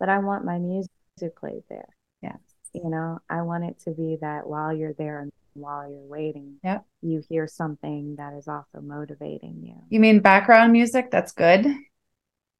[0.00, 0.90] but I want my music
[1.36, 1.88] played there.
[2.22, 2.38] Yes.
[2.72, 6.54] You know, I want it to be that while you're there and while you're waiting,
[6.64, 6.86] yep.
[7.02, 9.74] you hear something that is also motivating you.
[9.90, 11.10] You mean background music?
[11.10, 11.66] That's good.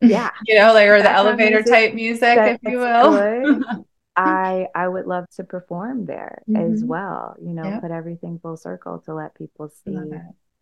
[0.03, 0.31] Yeah.
[0.47, 3.85] you know, like or the elevator music, type music, if you will.
[4.17, 6.73] I I would love to perform there mm-hmm.
[6.73, 7.37] as well.
[7.41, 7.83] You know, yep.
[7.83, 9.97] put everything full circle to let people see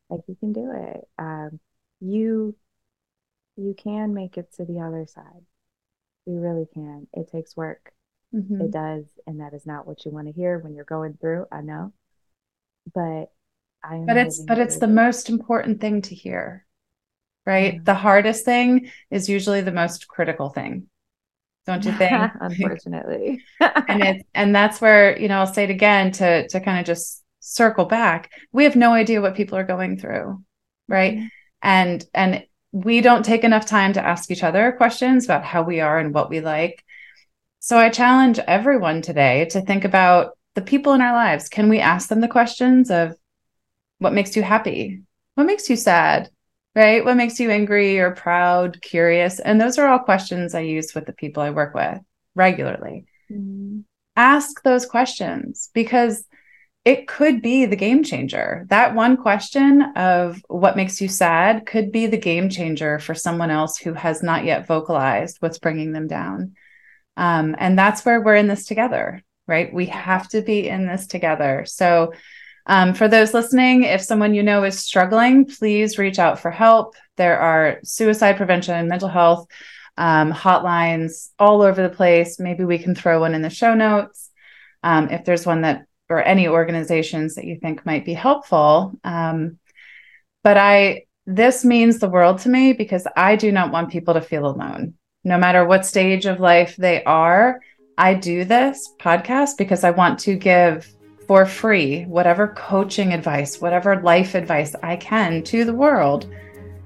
[0.08, 1.08] like you can do it.
[1.18, 1.60] Um,
[2.00, 2.54] you
[3.56, 5.44] you can make it to the other side.
[6.26, 7.06] You really can.
[7.12, 7.92] It takes work.
[8.34, 8.60] Mm-hmm.
[8.60, 11.46] It does, and that is not what you want to hear when you're going through.
[11.50, 11.92] I know,
[12.94, 13.32] but
[13.82, 14.04] I.
[14.06, 16.66] But it's but it's the most important thing to hear,
[17.44, 17.74] right?
[17.74, 17.84] Mm-hmm.
[17.84, 20.86] The hardest thing is usually the most critical thing
[21.70, 22.32] don't you think?
[22.40, 23.42] Unfortunately.
[23.88, 26.86] And it's and that's where you know i'll say it again to to kind of
[26.86, 28.30] just circle back.
[28.52, 30.44] We have no idea what people are going through
[30.90, 31.14] right?
[31.14, 31.26] Mm-hmm.
[31.62, 35.80] and and we don't take enough time to ask each other questions about how we
[35.80, 36.84] are and what we like.
[37.60, 41.48] So i challenge everyone today to think about the people in our lives.
[41.48, 43.14] Can we ask them the questions of
[43.98, 45.02] what makes you happy?
[45.34, 46.30] What makes you sad
[46.74, 47.04] right?
[47.04, 49.40] What makes you angry or proud, curious?
[49.40, 51.98] And those are all questions I use with the people I work with
[52.34, 53.06] regularly.
[53.30, 53.80] Mm-hmm.
[54.16, 56.24] Ask those questions because
[56.84, 58.66] it could be the game changer.
[58.70, 63.50] That one question of what makes you sad could be the game changer for someone
[63.50, 66.54] else who has not yet vocalized what's bringing them down.
[67.16, 69.72] Um, and that's where we're in this together, right?
[69.72, 71.64] We have to be in this together.
[71.66, 72.14] So,
[72.70, 76.94] um, for those listening, if someone you know is struggling, please reach out for help.
[77.16, 79.48] There are suicide prevention and mental health
[79.96, 82.38] um, hotlines all over the place.
[82.38, 84.30] Maybe we can throw one in the show notes
[84.84, 88.92] um, if there's one that, or any organizations that you think might be helpful.
[89.02, 89.58] Um,
[90.44, 94.20] but I, this means the world to me because I do not want people to
[94.20, 94.94] feel alone,
[95.24, 97.58] no matter what stage of life they are.
[97.98, 100.88] I do this podcast because I want to give
[101.30, 106.26] for free whatever coaching advice, whatever life advice I can to the world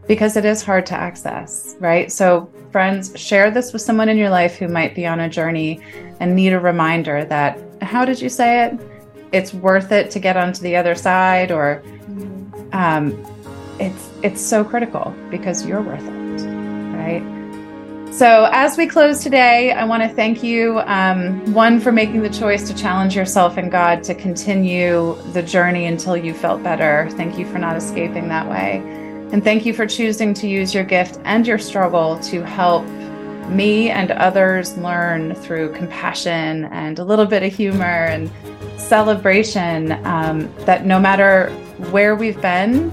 [0.07, 2.13] because it is hard to access, right?
[2.13, 5.81] So, friends, share this with someone in your life who might be on a journey
[6.21, 8.79] and need a reminder that how did you say it?
[9.33, 11.83] It's worth it to get onto the other side, or
[12.75, 13.17] um,
[13.81, 16.47] it's it's so critical because you're worth it,
[16.99, 17.34] right?
[18.15, 22.31] So, as we close today, I want to thank you, um, one, for making the
[22.31, 27.09] choice to challenge yourself and God to continue the journey until you felt better.
[27.17, 28.77] Thank you for not escaping that way.
[29.33, 32.87] And thank you for choosing to use your gift and your struggle to help
[33.49, 38.31] me and others learn through compassion and a little bit of humor and
[38.77, 41.51] celebration um, that no matter
[41.91, 42.93] where we've been,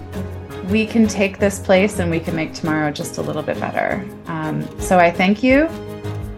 [0.72, 4.08] we can take this place and we can make tomorrow just a little bit better.
[4.28, 5.68] Um, so I thank you.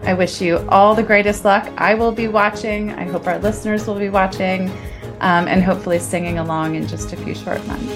[0.02, 1.72] I wish you all the greatest luck.
[1.78, 2.90] I will be watching.
[2.92, 4.70] I hope our listeners will be watching
[5.20, 7.92] um, and hopefully singing along in just a few short months.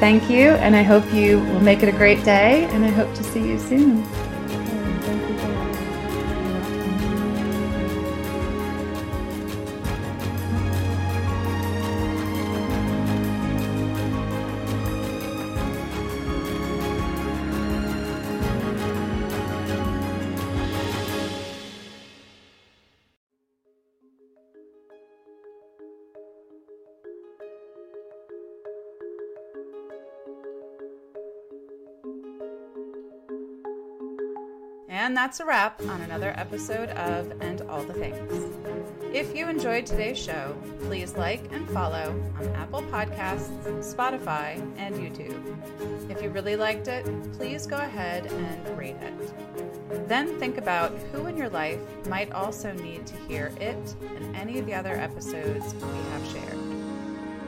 [0.00, 3.14] Thank you, and I hope you will make it a great day, and I hope
[3.14, 4.04] to see you soon.
[35.14, 38.52] And that's a wrap on another episode of And All the Things.
[39.12, 46.10] If you enjoyed today's show, please like and follow on Apple Podcasts, Spotify, and YouTube.
[46.10, 50.08] If you really liked it, please go ahead and rate it.
[50.08, 51.78] Then think about who in your life
[52.08, 56.58] might also need to hear it and any of the other episodes we have shared.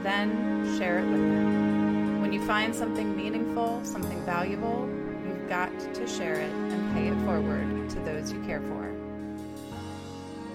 [0.04, 2.20] Then share it with them.
[2.20, 4.88] When you find something meaningful, something valuable,
[5.26, 8.90] you've got to share it pay it forward to those you care for.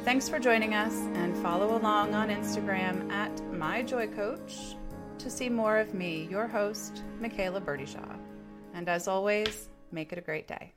[0.03, 4.73] Thanks for joining us and follow along on Instagram at MyJoyCoach
[5.19, 8.17] to see more of me, your host, Michaela Birdyshaw.
[8.73, 10.73] And as always, make it a great day.